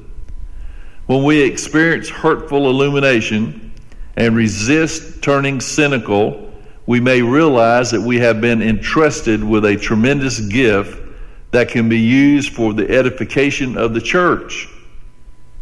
When 1.08 1.24
we 1.24 1.42
experience 1.42 2.10
hurtful 2.10 2.68
illumination 2.68 3.72
and 4.18 4.36
resist 4.36 5.22
turning 5.22 5.60
cynical, 5.60 6.52
we 6.88 7.00
may 7.00 7.22
realize 7.22 7.92
that 7.92 8.02
we 8.02 8.18
have 8.20 8.42
been 8.42 8.62
entrusted 8.62 9.44
with 9.44 9.66
a 9.66 9.76
tremendous 9.76 10.40
gift 10.40 11.00
that 11.52 11.70
can 11.70 11.88
be 11.90 12.00
used 12.00 12.54
for 12.54 12.74
the 12.74 12.90
edification 12.90 13.78
of 13.78 13.94
the 13.94 14.02
church. 14.02 14.68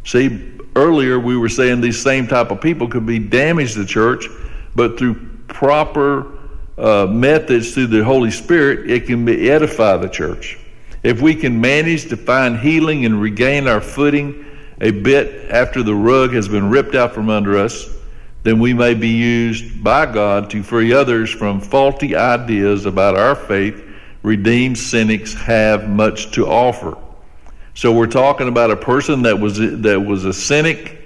See, 0.06 0.54
earlier 0.76 1.20
we 1.20 1.36
were 1.36 1.50
saying 1.50 1.82
these 1.82 2.02
same 2.02 2.26
type 2.26 2.50
of 2.50 2.62
people 2.62 2.88
could 2.88 3.06
be 3.06 3.20
damaged 3.20 3.76
the 3.76 3.86
church, 3.86 4.28
but 4.76 4.98
through 4.98 5.16
proper 5.48 6.38
uh, 6.78 7.06
methods 7.06 7.74
through 7.74 7.88
the 7.88 8.04
Holy 8.04 8.32
Spirit, 8.32 8.90
it 8.90 9.06
can 9.06 9.26
be 9.26 9.52
edify 9.52 9.98
the 9.98 10.10
church. 10.10 10.58
If 11.04 11.22
we 11.22 11.36
can 11.36 11.60
manage 11.60 12.08
to 12.10 12.18
find 12.18 12.58
healing 12.58 13.06
and 13.06 13.22
regain 13.22 13.68
our 13.68 13.82
footing 13.82 14.46
a 14.84 14.92
bit 14.92 15.50
after 15.50 15.82
the 15.82 15.96
rug 15.96 16.34
has 16.34 16.50
been 16.50 16.70
ripped 16.70 16.94
out 16.94 17.14
from 17.14 17.30
under 17.30 17.58
us, 17.58 17.90
then 18.44 18.60
we 18.60 18.74
may 18.74 18.94
be 18.94 19.08
used 19.08 19.82
by 19.82 20.06
God 20.06 20.50
to 20.50 20.62
free 20.62 20.92
others 20.92 21.32
from 21.32 21.62
faulty 21.62 22.18
ideas 22.18 22.86
about 22.86 23.18
our 23.18 23.34
faith 23.34 23.82
redeemed 24.24 24.78
cynics 24.78 25.34
have 25.34 25.90
much 25.90 26.32
to 26.34 26.48
offer. 26.48 26.98
So 27.76 27.94
we're 27.94 28.08
talking 28.08 28.50
about 28.50 28.72
a 28.72 28.76
person 28.76 29.22
that 29.24 29.40
was 29.40 29.58
that 29.58 30.04
was 30.06 30.26
a 30.26 30.34
cynic, 30.34 31.02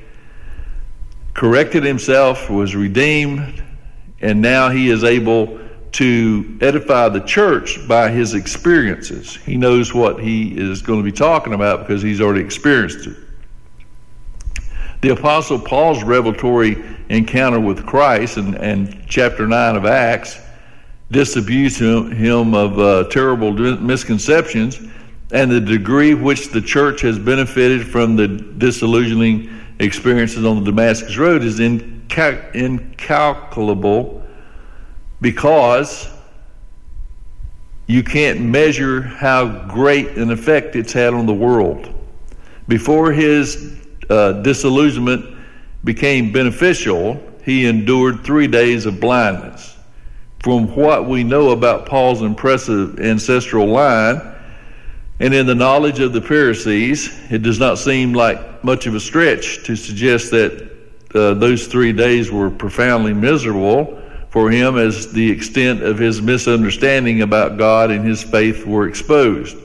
corrected 1.36 1.84
himself, 1.84 2.49
was 2.49 2.75
redeemed, 2.75 3.63
and 4.21 4.41
now 4.41 4.69
he 4.69 4.89
is 4.89 5.03
able 5.03 5.59
to 5.93 6.57
edify 6.61 7.09
the 7.09 7.21
church 7.21 7.88
by 7.88 8.09
his 8.09 8.34
experiences. 8.34 9.36
He 9.36 9.55
knows 9.55 9.93
what 9.93 10.19
he 10.19 10.57
is 10.57 10.82
going 10.82 10.99
to 10.99 11.05
be 11.05 11.15
talking 11.15 11.53
about 11.53 11.82
because 11.82 12.01
he's 12.01 12.21
already 12.21 12.41
experienced 12.41 13.05
it. 13.05 13.17
The 15.02 15.10
Apostle 15.10 15.60
Paul's 15.60 16.04
revelatory 16.04 16.84
encounter 17.10 17.60
with 17.60 17.86
Christ 17.86 18.38
in, 18.38 18.56
in 18.56 19.06
chapter 19.08 19.48
9 19.48 19.76
of 19.76 19.86
Acts 19.86 20.39
disabused 21.12 21.80
him, 21.80 22.12
him 22.12 22.56
of 22.56 22.80
uh, 22.80 23.04
terrible 23.10 23.54
misconceptions 23.54 24.80
and 25.32 25.52
the 25.52 25.62
degree 25.62 26.16
which 26.16 26.50
the 26.50 26.62
church 26.62 27.02
has 27.02 27.20
benefited 27.20 27.86
from 27.86 28.16
the 28.16 28.28
disillusioning 28.28 29.50
experiences 29.80 30.43
on 30.43 30.64
the 30.64 30.72
Damascus 30.72 31.16
Road 31.16 31.43
is 31.43 31.60
incal- 31.60 32.56
incalculable 32.56 34.24
because 35.22 36.10
you 37.86 38.04
can't 38.04 38.41
measure 38.41 39.02
how 39.02 39.68
great 39.68 40.18
an 40.18 40.32
effect 40.32 40.76
it's 40.76 40.91
had 40.91 41.14
on 41.14 41.26
the 41.26 41.34
world. 41.34 41.93
Before 42.68 43.12
his 43.12 43.78
uh, 44.10 44.34
disillusionment 44.34 45.38
became 45.84 46.32
beneficial, 46.32 47.22
he 47.43 47.66
endured 47.66 48.24
three 48.24 48.47
days 48.47 48.86
of 48.86 48.99
blindness. 48.99 49.78
From 50.39 50.74
what 50.76 51.05
we 51.05 51.24
know 51.24 51.49
about 51.51 51.86
Paul's 51.86 52.22
impressive 52.22 52.99
ancestral 52.99 53.68
line, 53.68 54.22
and 55.20 55.34
in 55.34 55.47
the 55.47 55.55
knowledge 55.55 55.99
of 55.99 56.14
the 56.14 56.22
Pharisees, 56.22 57.10
it 57.32 57.41
does 57.41 57.60
not 57.60 57.80
seem 57.80 58.14
like 58.14 58.64
much 58.64 58.86
of 58.86 58.93
a 58.93 58.99
stretch 58.99 59.64
to 59.66 59.76
suggest 59.76 60.32
that 60.32 60.70
uh, 61.16 61.34
those 61.34 61.68
three 61.68 61.93
days 61.93 62.32
were 62.32 62.49
profoundly 62.49 63.14
miserable 63.14 64.01
for 64.30 64.51
him 64.51 64.78
as 64.78 65.12
the 65.12 65.32
extent 65.32 65.82
of 65.82 65.97
his 65.97 66.22
misunderstanding 66.22 67.22
about 67.22 67.58
God 67.58 67.89
and 67.89 68.05
his 68.05 68.22
faith 68.22 68.66
were 68.66 68.88
exposed. 68.88 69.58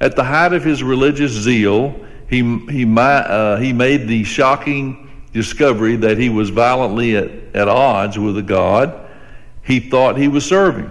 At 0.00 0.14
the 0.14 0.22
height 0.22 0.52
of 0.52 0.62
his 0.62 0.82
religious 0.82 1.32
zeal, 1.32 1.94
he, 2.34 2.58
he, 2.70 2.98
uh, 2.98 3.56
he 3.56 3.72
made 3.72 4.08
the 4.08 4.24
shocking 4.24 5.10
discovery 5.32 5.96
that 5.96 6.18
he 6.18 6.28
was 6.28 6.50
violently 6.50 7.16
at, 7.16 7.30
at 7.54 7.68
odds 7.68 8.18
with 8.18 8.34
the 8.34 8.42
God 8.42 9.00
he 9.64 9.80
thought 9.80 10.16
he 10.16 10.28
was 10.28 10.44
serving. 10.44 10.90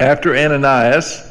After 0.00 0.34
Ananias 0.34 1.22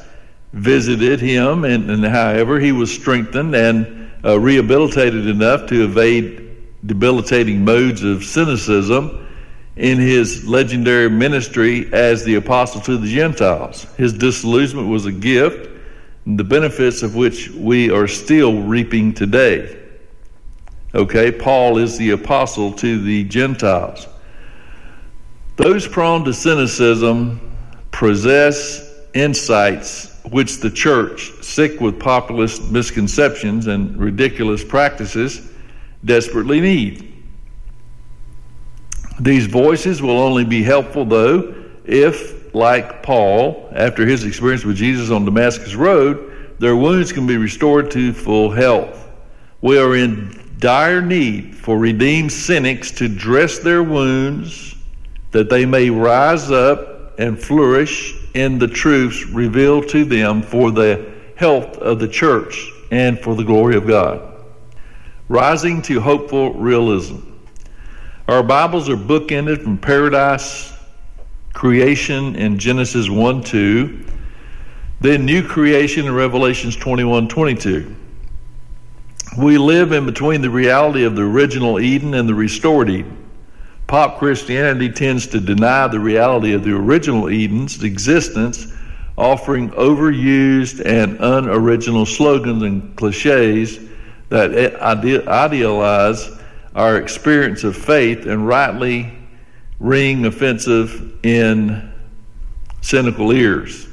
visited 0.54 1.20
him, 1.20 1.64
and, 1.66 1.89
and 1.89 2.06
however, 2.06 2.60
he 2.60 2.72
was 2.72 2.93
strengthened 2.93 3.56
and 3.56 4.12
uh, 4.24 4.39
rehabilitated 4.39 5.28
enough 5.28 5.68
to 5.68 5.84
evade 5.84 6.43
debilitating 6.86 7.66
modes 7.66 8.04
of 8.04 8.24
cynicism 8.24 9.26
in 9.76 9.98
his 9.98 10.48
legendary 10.48 11.10
ministry 11.10 11.91
as 11.93 12.24
the 12.24 12.36
apostle 12.36 12.82
to 12.82 12.98
the 12.98 13.08
Gentiles. 13.08 13.84
His 13.95 14.14
disillusionment 14.14 14.89
was 14.89 15.06
a 15.06 15.12
gift, 15.12 15.70
the 16.36 16.43
benefits 16.43 17.03
of 17.03 17.15
which 17.15 17.49
we 17.51 17.89
are 17.89 18.07
still 18.07 18.61
reaping 18.63 19.13
today. 19.13 19.78
Okay, 20.93 21.32
Paul 21.32 21.78
is 21.78 21.97
the 21.97 22.11
apostle 22.11 22.73
to 22.73 23.01
the 23.01 23.23
Gentiles. 23.23 24.07
Those 25.55 25.88
prone 25.88 26.25
to 26.25 26.34
cynicism 26.34 27.39
possess 27.91 28.93
insights 29.13 30.19
which 30.30 30.59
the 30.59 30.69
church, 30.69 31.32
sick 31.41 31.80
with 31.80 31.97
populist 31.97 32.71
misconceptions 32.71 33.67
and 33.67 33.95
ridiculous 33.97 34.63
practices, 34.63 35.49
desperately 36.03 36.59
need. 36.59 37.13
These 39.19 39.47
voices 39.47 40.01
will 40.01 40.19
only 40.19 40.43
be 40.43 40.61
helpful, 40.61 41.05
though, 41.05 41.55
if, 41.86 42.37
like 42.58 43.03
Paul, 43.03 43.70
after 43.74 44.05
his 44.05 44.24
experience 44.24 44.66
with 44.66 44.76
Jesus 44.76 45.12
on 45.12 45.26
Damascus 45.26 45.76
Road, 45.76 46.55
their 46.60 46.76
wounds 46.76 47.12
can 47.12 47.28
be 47.28 47.38
restored 47.38 47.91
to 47.91 48.12
full 48.12 48.49
health. 48.49 49.10
We 49.62 49.78
are 49.78 49.95
in 49.95 50.55
dire 50.58 51.01
need 51.01 51.55
for 51.55 51.78
redeemed 51.78 52.32
cynics 52.32 52.91
to 52.91 53.08
dress 53.08 53.60
their 53.60 53.84
wounds 53.84 54.76
that 55.32 55.49
they 55.49 55.66
may 55.66 55.89
rise 55.89 56.49
up 56.49 57.20
and 57.20 57.41
flourish 57.41 58.16
in 58.34 58.60
the 58.60 58.68
truths 58.68 59.26
revealed 59.28 59.88
to 59.89 60.05
them 60.05 60.41
for 60.41 60.72
the 60.72 61.12
health 61.36 61.78
of 61.78 61.99
the 61.99 62.08
church 62.08 62.72
and 62.91 63.20
for 63.20 63.36
the 63.36 63.43
glory 63.43 63.76
of 63.76 63.88
God. 63.88 64.43
Rising 65.30 65.82
to 65.84 65.99
hopeful 65.99 66.53
realism. 66.53 67.18
Our 68.28 68.43
Bibles 68.43 68.89
are 68.89 68.97
bookended 68.97 69.62
from 69.62 69.78
paradise, 69.78 70.74
creation 71.58 72.36
in 72.36 72.60
Genesis 72.60 73.10
1 73.10 73.41
2, 73.41 74.05
then 75.01 75.26
new 75.26 75.41
creation 75.41 76.05
in 76.05 76.14
Revelations 76.14 76.76
21 76.76 77.28
22. 77.28 77.95
We 79.39 79.58
live 79.58 79.91
in 79.91 80.05
between 80.05 80.43
the 80.43 80.51
reality 80.51 81.03
of 81.03 81.16
the 81.16 81.24
original 81.24 81.80
Eden 81.80 82.14
and 82.14 82.30
the 82.30 82.36
restored 82.36 82.91
Eden. 82.91 83.28
Pop 83.88 84.20
Christianity 84.20 84.91
tends 84.91 85.26
to 85.28 85.39
deny 85.39 85.88
the 85.88 85.99
reality 85.99 86.53
of 86.53 86.64
the 86.64 86.76
original 86.76 87.28
Eden's 87.28 87.82
existence, 87.82 88.68
offering 89.18 89.72
overused 89.72 90.86
and 90.86 91.18
unoriginal 91.20 92.05
slogans 92.05 92.62
and 92.62 92.95
cliches 92.95 93.80
that 94.30 94.76
idealize 95.28 96.30
our 96.76 96.97
experience 96.97 97.64
of 97.64 97.76
faith 97.76 98.28
and 98.28 98.47
rightly 98.47 99.16
ring 99.80 100.25
offensive 100.25 101.23
in 101.23 101.91
cynical 102.82 103.32
ears. 103.32 103.88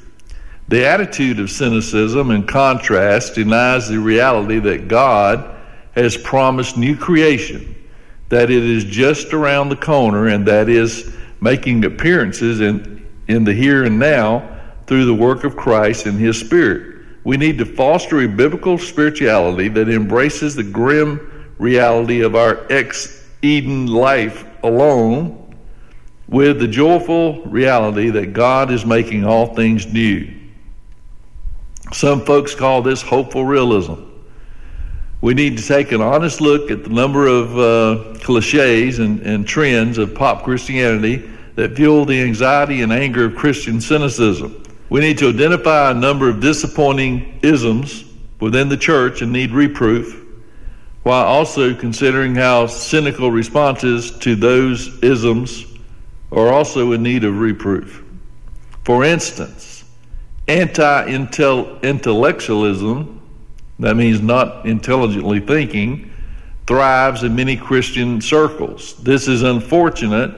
The 0.69 0.87
attitude 0.87 1.41
of 1.41 1.51
cynicism, 1.51 2.31
in 2.31 2.47
contrast, 2.47 3.35
denies 3.35 3.89
the 3.89 3.99
reality 3.99 4.59
that 4.61 4.89
God 4.89 5.55
has 5.93 6.17
promised 6.17 6.77
new 6.77 6.97
creation 6.97 7.75
that 8.29 8.51
it 8.51 8.65
is 8.65 8.85
just 8.85 9.33
around 9.33 9.69
the 9.69 9.77
corner 9.77 10.29
and 10.29 10.47
that 10.47 10.69
is 10.69 11.15
making 11.41 11.85
appearances 11.85 12.61
in, 12.61 13.07
in 13.29 13.45
the 13.45 13.53
here 13.53 13.85
and 13.85 13.99
now 13.99 14.61
through 14.87 15.05
the 15.05 15.15
work 15.15 15.45
of 15.45 15.57
Christ 15.57 16.07
and 16.07 16.19
His 16.19 16.39
Spirit. 16.39 17.05
We 17.25 17.37
need 17.37 17.59
to 17.59 17.65
foster 17.65 18.23
a 18.23 18.29
biblical 18.29 18.79
spirituality 18.79 19.69
that 19.69 19.89
embraces 19.89 20.55
the 20.55 20.63
grim 20.63 21.55
reality 21.59 22.23
of 22.23 22.35
our 22.35 22.67
ex 22.71 23.25
Eden 23.43 23.87
life 23.87 24.47
alone 24.63 25.44
with 26.29 26.59
the 26.59 26.69
joyful 26.69 27.43
reality 27.43 28.11
that 28.11 28.33
God 28.33 28.71
is 28.71 28.87
making 28.87 29.25
all 29.25 29.55
things 29.55 29.87
new. 29.87 30.33
Some 31.93 32.25
folks 32.25 32.55
call 32.55 32.83
this 32.83 33.03
hopeful 33.03 33.45
realism 33.45 33.95
we 35.25 35.33
need 35.33 35.57
to 35.57 35.67
take 35.67 35.91
an 35.93 36.03
honest 36.03 36.43
look 36.43 36.71
at 36.71 36.85
the 36.85 36.91
number 36.91 37.27
of 37.27 37.59
uh, 37.59 38.19
cliches 38.19 38.99
and, 38.99 39.21
and 39.21 39.49
trends 39.49 39.97
of 39.97 40.15
pop 40.15 40.45
Christianity 40.45 41.31
that 41.55 41.75
fuel 41.77 42.05
the 42.05 42.21
anxiety 42.21 42.83
and 42.83 42.93
anger 42.93 43.25
of 43.25 43.35
Christian 43.35 43.81
cynicism. 43.81 44.63
We 44.91 45.01
need 45.01 45.17
to 45.17 45.31
identify 45.31 45.93
a 45.93 45.95
number 45.95 46.29
of 46.29 46.41
disappointing 46.41 47.41
isms 47.43 48.05
within 48.39 48.69
the 48.69 48.77
church 48.77 49.23
and 49.23 49.33
need 49.33 49.53
reproof, 49.53 50.27
while 51.05 51.25
also 51.25 51.75
considering 51.75 52.35
how 52.35 52.67
cynical 52.67 53.31
responses 53.31 54.11
to 54.19 54.37
those 54.37 55.03
isms 55.03 55.65
are 56.35 56.53
also 56.53 56.93
in 56.93 57.03
need 57.03 57.25
of 57.25 57.39
reproof. 57.39 58.05
For 58.85 59.05
instance, 59.05 59.85
anti 60.49 61.07
intellectualism 61.07 63.15
that 63.79 63.97
means 63.97 64.21
not 64.21 64.67
intelligently 64.67 65.41
thinking, 65.41 66.11
thrives 66.67 67.25
in 67.25 67.35
many 67.35 67.57
Christian 67.57 68.21
circles. 68.21 68.95
This 69.03 69.29
is 69.29 69.43
unfortunate, 69.43 70.35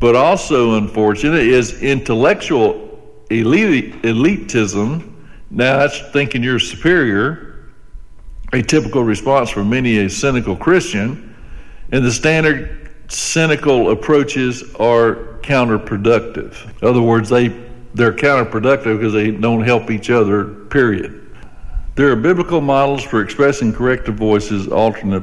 but 0.00 0.16
also 0.16 0.76
unfortunate 0.76 1.40
is 1.40 1.82
intellectual 1.82 3.22
elitism. 3.30 5.10
Now, 5.50 5.78
that's 5.78 6.00
thinking 6.12 6.42
you're 6.42 6.58
superior, 6.58 7.70
a 8.52 8.60
typical 8.60 9.04
response 9.04 9.50
for 9.50 9.64
many 9.64 9.98
a 9.98 10.10
cynical 10.10 10.56
Christian. 10.56 11.34
And 11.92 12.04
the 12.04 12.12
standard 12.12 12.83
cynical 13.08 13.90
approaches 13.90 14.74
are 14.76 15.38
counterproductive. 15.42 16.82
In 16.82 16.88
other 16.88 17.02
words, 17.02 17.28
they, 17.28 17.48
they're 17.94 18.12
counterproductive 18.12 18.98
because 18.98 19.12
they 19.12 19.30
don't 19.30 19.62
help 19.62 19.90
each 19.90 20.10
other, 20.10 20.44
period. 20.44 21.20
There 21.96 22.10
are 22.10 22.16
biblical 22.16 22.60
models 22.60 23.04
for 23.04 23.20
expressing 23.22 23.72
corrective 23.72 24.16
voices 24.16 24.68
alternate 24.68 25.22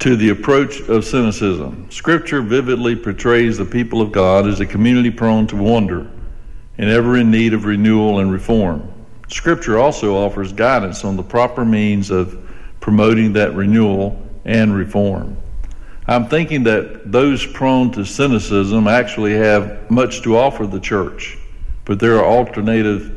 to 0.00 0.16
the 0.16 0.30
approach 0.30 0.80
of 0.88 1.04
cynicism. 1.04 1.90
Scripture 1.90 2.42
vividly 2.42 2.96
portrays 2.96 3.56
the 3.56 3.64
people 3.64 4.02
of 4.02 4.12
God 4.12 4.46
as 4.46 4.60
a 4.60 4.66
community 4.66 5.10
prone 5.10 5.46
to 5.46 5.56
wonder 5.56 6.10
and 6.78 6.90
ever 6.90 7.16
in 7.16 7.30
need 7.30 7.54
of 7.54 7.64
renewal 7.64 8.18
and 8.18 8.30
reform. 8.30 8.92
Scripture 9.28 9.78
also 9.78 10.16
offers 10.16 10.52
guidance 10.52 11.04
on 11.04 11.16
the 11.16 11.22
proper 11.22 11.64
means 11.64 12.10
of 12.10 12.38
promoting 12.80 13.32
that 13.32 13.54
renewal 13.54 14.20
and 14.44 14.74
reform. 14.74 15.36
I'm 16.08 16.28
thinking 16.28 16.62
that 16.64 17.10
those 17.10 17.44
prone 17.44 17.90
to 17.92 18.04
cynicism 18.04 18.86
actually 18.86 19.34
have 19.34 19.90
much 19.90 20.22
to 20.22 20.36
offer 20.36 20.64
the 20.66 20.78
church, 20.78 21.36
but 21.84 21.98
there 21.98 22.16
are 22.18 22.24
alternative 22.24 23.12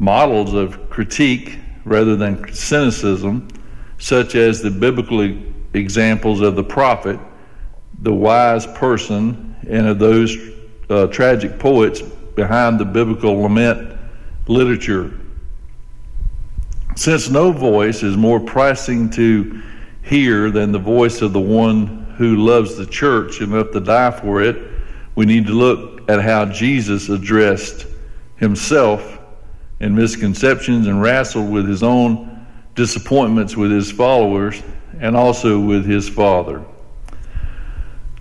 models 0.00 0.52
of 0.52 0.90
critique 0.90 1.58
rather 1.84 2.16
than 2.16 2.52
cynicism, 2.52 3.46
such 3.98 4.34
as 4.34 4.60
the 4.60 4.70
biblical 4.70 5.36
examples 5.74 6.40
of 6.40 6.56
the 6.56 6.64
prophet, 6.64 7.18
the 8.02 8.12
wise 8.12 8.66
person, 8.66 9.54
and 9.68 9.86
of 9.86 10.00
those 10.00 10.36
uh, 10.88 11.06
tragic 11.06 11.60
poets 11.60 12.02
behind 12.02 12.80
the 12.80 12.84
biblical 12.84 13.40
lament 13.40 13.96
literature. 14.48 15.12
Since 16.96 17.30
no 17.30 17.52
voice 17.52 18.02
is 18.02 18.16
more 18.16 18.40
pressing 18.40 19.10
to 19.10 19.62
hear 20.02 20.50
than 20.50 20.72
the 20.72 20.78
voice 20.78 21.22
of 21.22 21.32
the 21.32 21.40
one 21.40 21.99
who 22.20 22.36
loves 22.36 22.76
the 22.76 22.84
church 22.84 23.40
enough 23.40 23.70
to 23.70 23.80
die 23.80 24.10
for 24.10 24.42
it, 24.42 24.70
we 25.14 25.24
need 25.24 25.46
to 25.46 25.54
look 25.54 26.02
at 26.10 26.20
how 26.20 26.44
Jesus 26.44 27.08
addressed 27.08 27.86
himself 28.36 29.18
and 29.80 29.96
misconceptions 29.96 30.86
and 30.86 31.00
wrestled 31.00 31.50
with 31.50 31.66
his 31.66 31.82
own 31.82 32.46
disappointments 32.74 33.56
with 33.56 33.70
his 33.70 33.90
followers 33.90 34.62
and 35.00 35.16
also 35.16 35.58
with 35.58 35.86
his 35.86 36.10
Father. 36.10 36.62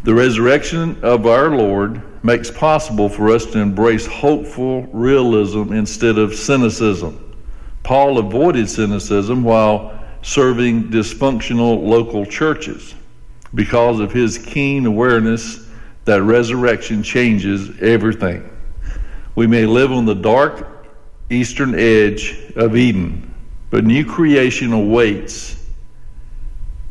The 0.06 0.14
resurrection 0.14 1.04
of 1.04 1.28
our 1.28 1.50
Lord 1.50 2.02
makes 2.24 2.50
possible 2.50 3.10
for 3.10 3.30
us 3.30 3.46
to 3.48 3.60
embrace 3.60 4.06
hopeful 4.06 4.84
realism 4.94 5.74
instead 5.74 6.18
of 6.18 6.34
cynicism. 6.34 7.36
Paul 7.84 8.18
avoided 8.18 8.70
cynicism 8.70 9.44
while 9.44 10.00
serving 10.22 10.86
dysfunctional 10.86 11.86
local 11.86 12.26
churches 12.26 12.96
because 13.54 14.00
of 14.00 14.12
his 14.12 14.38
keen 14.38 14.86
awareness 14.86 15.68
that 16.06 16.22
resurrection 16.22 17.04
changes 17.04 17.82
everything. 17.82 18.50
We 19.36 19.48
may 19.48 19.66
live 19.66 19.92
on 19.92 20.06
the 20.06 20.16
dark 20.16 20.88
eastern 21.30 21.76
edge 21.76 22.52
of 22.56 22.76
Eden, 22.76 23.34
but 23.70 23.84
new 23.86 24.06
creation 24.06 24.74
awaits 24.74 25.60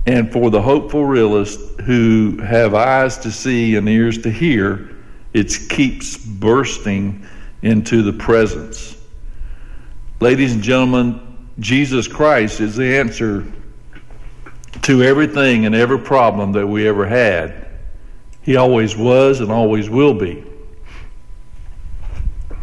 and 0.09 0.33
for 0.33 0.51
the 0.51 0.63
hopeful 0.63 1.05
realist 1.05 1.61
who 1.83 2.39
have 2.39 2.75
eyes 2.75 3.19
to 3.19 3.31
see 3.31 3.77
and 3.77 3.87
ears 3.87 4.17
to 4.23 4.31
hear, 4.31 4.97
it 5.35 5.55
keeps 5.69 6.17
bursting 6.17 7.27
into 7.61 8.03
the 8.03 8.15
presence. 8.15 8.97
Ladies 10.21 10.55
and 10.55 10.63
gentlemen, 10.63 11.51
Jesus 11.59 12.09
Christ 12.09 12.61
is 12.61 12.75
the 12.75 12.97
answer 12.97 13.45
to 14.83 15.03
everything 15.03 15.67
and 15.67 15.75
every 15.75 15.99
problem 15.99 16.53
that 16.53 16.67
we 16.67 16.87
ever 16.87 17.07
had. 17.07 17.67
He 18.43 18.57
always 18.57 18.97
was 18.97 19.41
and 19.41 19.51
always 19.51 19.91
will 19.91 20.15
be. 20.15 20.45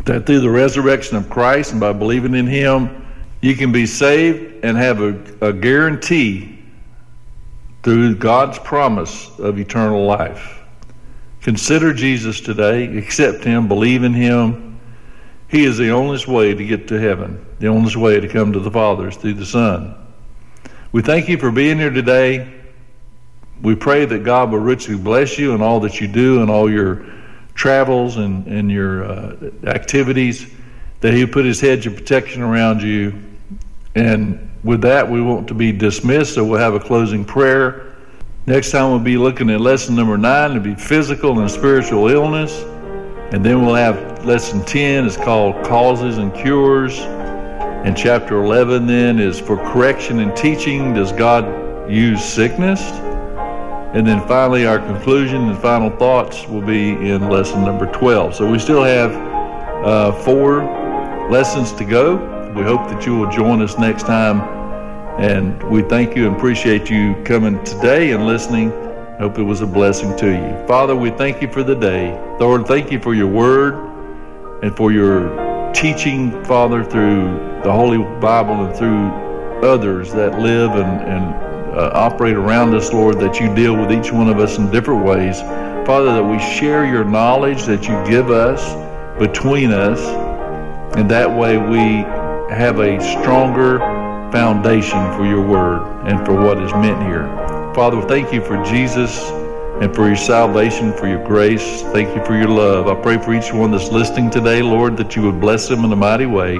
That 0.06 0.26
through 0.26 0.42
the 0.42 0.50
resurrection 0.50 1.18
of 1.18 1.30
Christ 1.30 1.72
and 1.72 1.80
by 1.80 1.94
believing 1.94 2.36
in 2.36 2.48
Him, 2.48 3.06
you 3.42 3.56
can 3.56 3.72
be 3.72 3.86
saved 3.86 4.64
and 4.64 4.78
have 4.78 5.02
a, 5.02 5.20
a 5.42 5.54
guarantee 5.54 6.64
through 7.84 8.16
God's 8.16 8.58
promise 8.60 9.30
of 9.38 9.60
eternal 9.60 10.06
life. 10.06 10.60
Consider 11.42 11.94
Jesus 11.94 12.42
today, 12.42 12.98
accept 12.98 13.44
Him, 13.44 13.68
believe 13.68 14.04
in 14.04 14.14
Him. 14.14 14.80
He 15.48 15.66
is 15.66 15.78
the 15.78 15.92
only 15.92 16.20
way 16.26 16.56
to 16.56 16.66
get 16.66 16.88
to 16.88 17.00
heaven, 17.00 17.46
the 17.60 17.68
only 17.68 17.96
way 17.96 18.20
to 18.20 18.28
come 18.28 18.52
to 18.54 18.60
the 18.60 18.72
Father 18.72 19.10
is 19.10 19.18
through 19.18 19.36
the 19.36 19.46
Son. 19.46 19.96
We 20.96 21.02
thank 21.02 21.28
you 21.28 21.38
for 21.38 21.52
being 21.52 21.78
here 21.78 21.90
today. 21.90 22.50
We 23.62 23.76
pray 23.76 24.06
that 24.06 24.24
God 24.24 24.50
will 24.50 24.60
richly 24.60 24.96
bless 24.96 25.38
you 25.38 25.54
in 25.54 25.62
all 25.62 25.82
that 25.82 26.00
you 26.00 26.08
do 26.08 26.42
and 26.42 26.50
all 26.50 26.72
your 26.72 27.06
travels 27.54 28.16
and, 28.16 28.48
and 28.48 28.72
your 28.72 29.04
uh, 29.04 29.52
activities, 29.66 30.50
that 31.02 31.14
He 31.14 31.26
put 31.26 31.44
His 31.44 31.60
hedge 31.60 31.86
of 31.86 31.96
protection 31.96 32.42
around 32.42 32.82
you. 32.82 33.14
And 33.96 34.50
with 34.64 34.80
that, 34.84 35.12
we 35.12 35.22
want 35.22 35.50
to 35.50 35.54
be 35.54 35.74
dismissed, 35.74 36.36
so 36.36 36.46
we'll 36.46 36.62
have 36.62 36.76
a 36.76 36.80
closing 36.80 37.26
prayer. 37.26 37.94
Next 38.46 38.72
time, 38.72 38.90
we'll 38.90 39.00
be 39.00 39.18
looking 39.18 39.50
at 39.50 39.60
lesson 39.60 39.98
number 39.98 40.18
nine, 40.18 40.52
it'll 40.52 40.64
be 40.64 40.76
physical 40.76 41.42
and 41.42 41.52
spiritual 41.52 42.08
illness. 42.08 42.64
And 43.34 43.44
then 43.44 43.66
we'll 43.66 43.76
have 43.76 44.24
lesson 44.24 44.64
10, 44.64 45.08
it's 45.08 45.18
called 45.18 45.62
Causes 45.66 46.20
and 46.20 46.34
Cures. 46.34 47.02
And 47.86 47.96
chapter 47.96 48.44
11 48.44 48.88
then 48.88 49.20
is 49.20 49.40
for 49.40 49.58
correction 49.58 50.18
and 50.18 50.36
teaching. 50.36 50.96
Does 50.96 51.12
God 51.12 51.46
use 51.88 52.26
sickness? 52.26 52.82
And 52.82 54.08
then 54.08 54.28
finally, 54.28 54.66
our 54.66 54.80
conclusion 54.80 55.50
and 55.50 55.58
final 55.60 55.92
thoughts 55.92 56.48
will 56.48 56.64
be 56.64 56.90
in 56.94 57.30
lesson 57.30 57.64
number 57.64 57.86
12. 57.86 58.34
So 58.34 58.50
we 58.50 58.58
still 58.58 58.84
have 58.84 59.12
uh, 59.86 60.12
four 60.24 60.64
lessons 61.30 61.74
to 61.74 61.86
go. 61.86 62.16
We 62.56 62.64
hope 62.64 62.90
that 62.90 63.06
you 63.06 63.18
will 63.18 63.30
join 63.30 63.62
us 63.62 63.78
next 63.78 64.08
time. 64.08 64.42
And 65.20 65.62
we 65.70 65.84
thank 65.84 66.16
you 66.16 66.26
and 66.26 66.36
appreciate 66.36 66.90
you 66.90 67.14
coming 67.24 67.64
today 67.66 68.14
and 68.14 68.26
listening. 68.26 68.72
Hope 69.20 69.38
it 69.38 69.44
was 69.44 69.62
a 69.62 69.68
blessing 69.68 70.18
to 70.18 70.32
you. 70.32 70.68
Father, 70.68 70.96
we 70.96 71.12
thank 71.12 71.40
you 71.40 71.52
for 71.52 71.62
the 71.62 71.76
day. 71.76 72.20
Lord, 72.40 72.66
thank 72.66 72.92
you 72.92 73.00
for 73.00 73.14
your 73.14 73.28
word 73.28 73.76
and 74.64 74.76
for 74.76 74.92
your 74.92 75.72
teaching, 75.72 76.44
Father, 76.46 76.84
through 76.84 77.55
the 77.66 77.72
Holy 77.72 77.98
Bible 78.20 78.64
and 78.64 78.76
through 78.78 79.10
others 79.68 80.14
that 80.14 80.40
live 80.40 80.70
and, 80.74 81.02
and 81.02 81.34
uh, 81.76 81.90
operate 81.96 82.36
around 82.36 82.76
us, 82.76 82.94
Lord, 82.94 83.20
that 83.22 83.40
you 83.40 83.54
deal 83.56 83.76
with 83.76 83.92
each 83.92 84.12
one 84.12 84.30
of 84.30 84.38
us 84.38 84.60
in 84.60 84.70
different 84.70 85.04
ways. 85.04 85.42
Father, 85.88 86.14
that 86.14 86.24
we 86.24 86.38
share 86.38 86.86
your 86.86 87.04
knowledge 87.04 87.64
that 87.64 87.88
you 87.88 87.96
give 88.08 88.30
us 88.30 88.62
between 89.18 89.72
us, 89.72 90.00
and 90.96 91.10
that 91.10 91.28
way 91.28 91.58
we 91.58 92.04
have 92.54 92.78
a 92.78 93.02
stronger 93.02 93.80
foundation 94.32 95.00
for 95.18 95.26
your 95.26 95.42
word 95.42 95.82
and 96.08 96.24
for 96.24 96.40
what 96.40 96.62
is 96.62 96.72
meant 96.74 97.02
here. 97.02 97.26
Father, 97.74 98.00
thank 98.04 98.32
you 98.32 98.46
for 98.46 98.64
Jesus 98.64 99.20
and 99.82 99.94
for 99.96 100.06
your 100.06 100.16
salvation, 100.16 100.94
for 100.94 101.08
your 101.08 101.26
grace. 101.26 101.82
Thank 101.82 102.16
you 102.16 102.24
for 102.26 102.38
your 102.38 102.48
love. 102.48 102.88
I 102.88 103.02
pray 103.02 103.18
for 103.18 103.34
each 103.34 103.52
one 103.52 103.72
that's 103.72 103.90
listening 103.90 104.30
today, 104.30 104.62
Lord, 104.62 104.98
that 104.98 105.16
you 105.16 105.24
would 105.24 105.42
bless 105.42 105.68
them 105.68 105.84
in 105.84 105.92
a 105.92 105.96
mighty 105.96 106.28
way. 106.28 106.60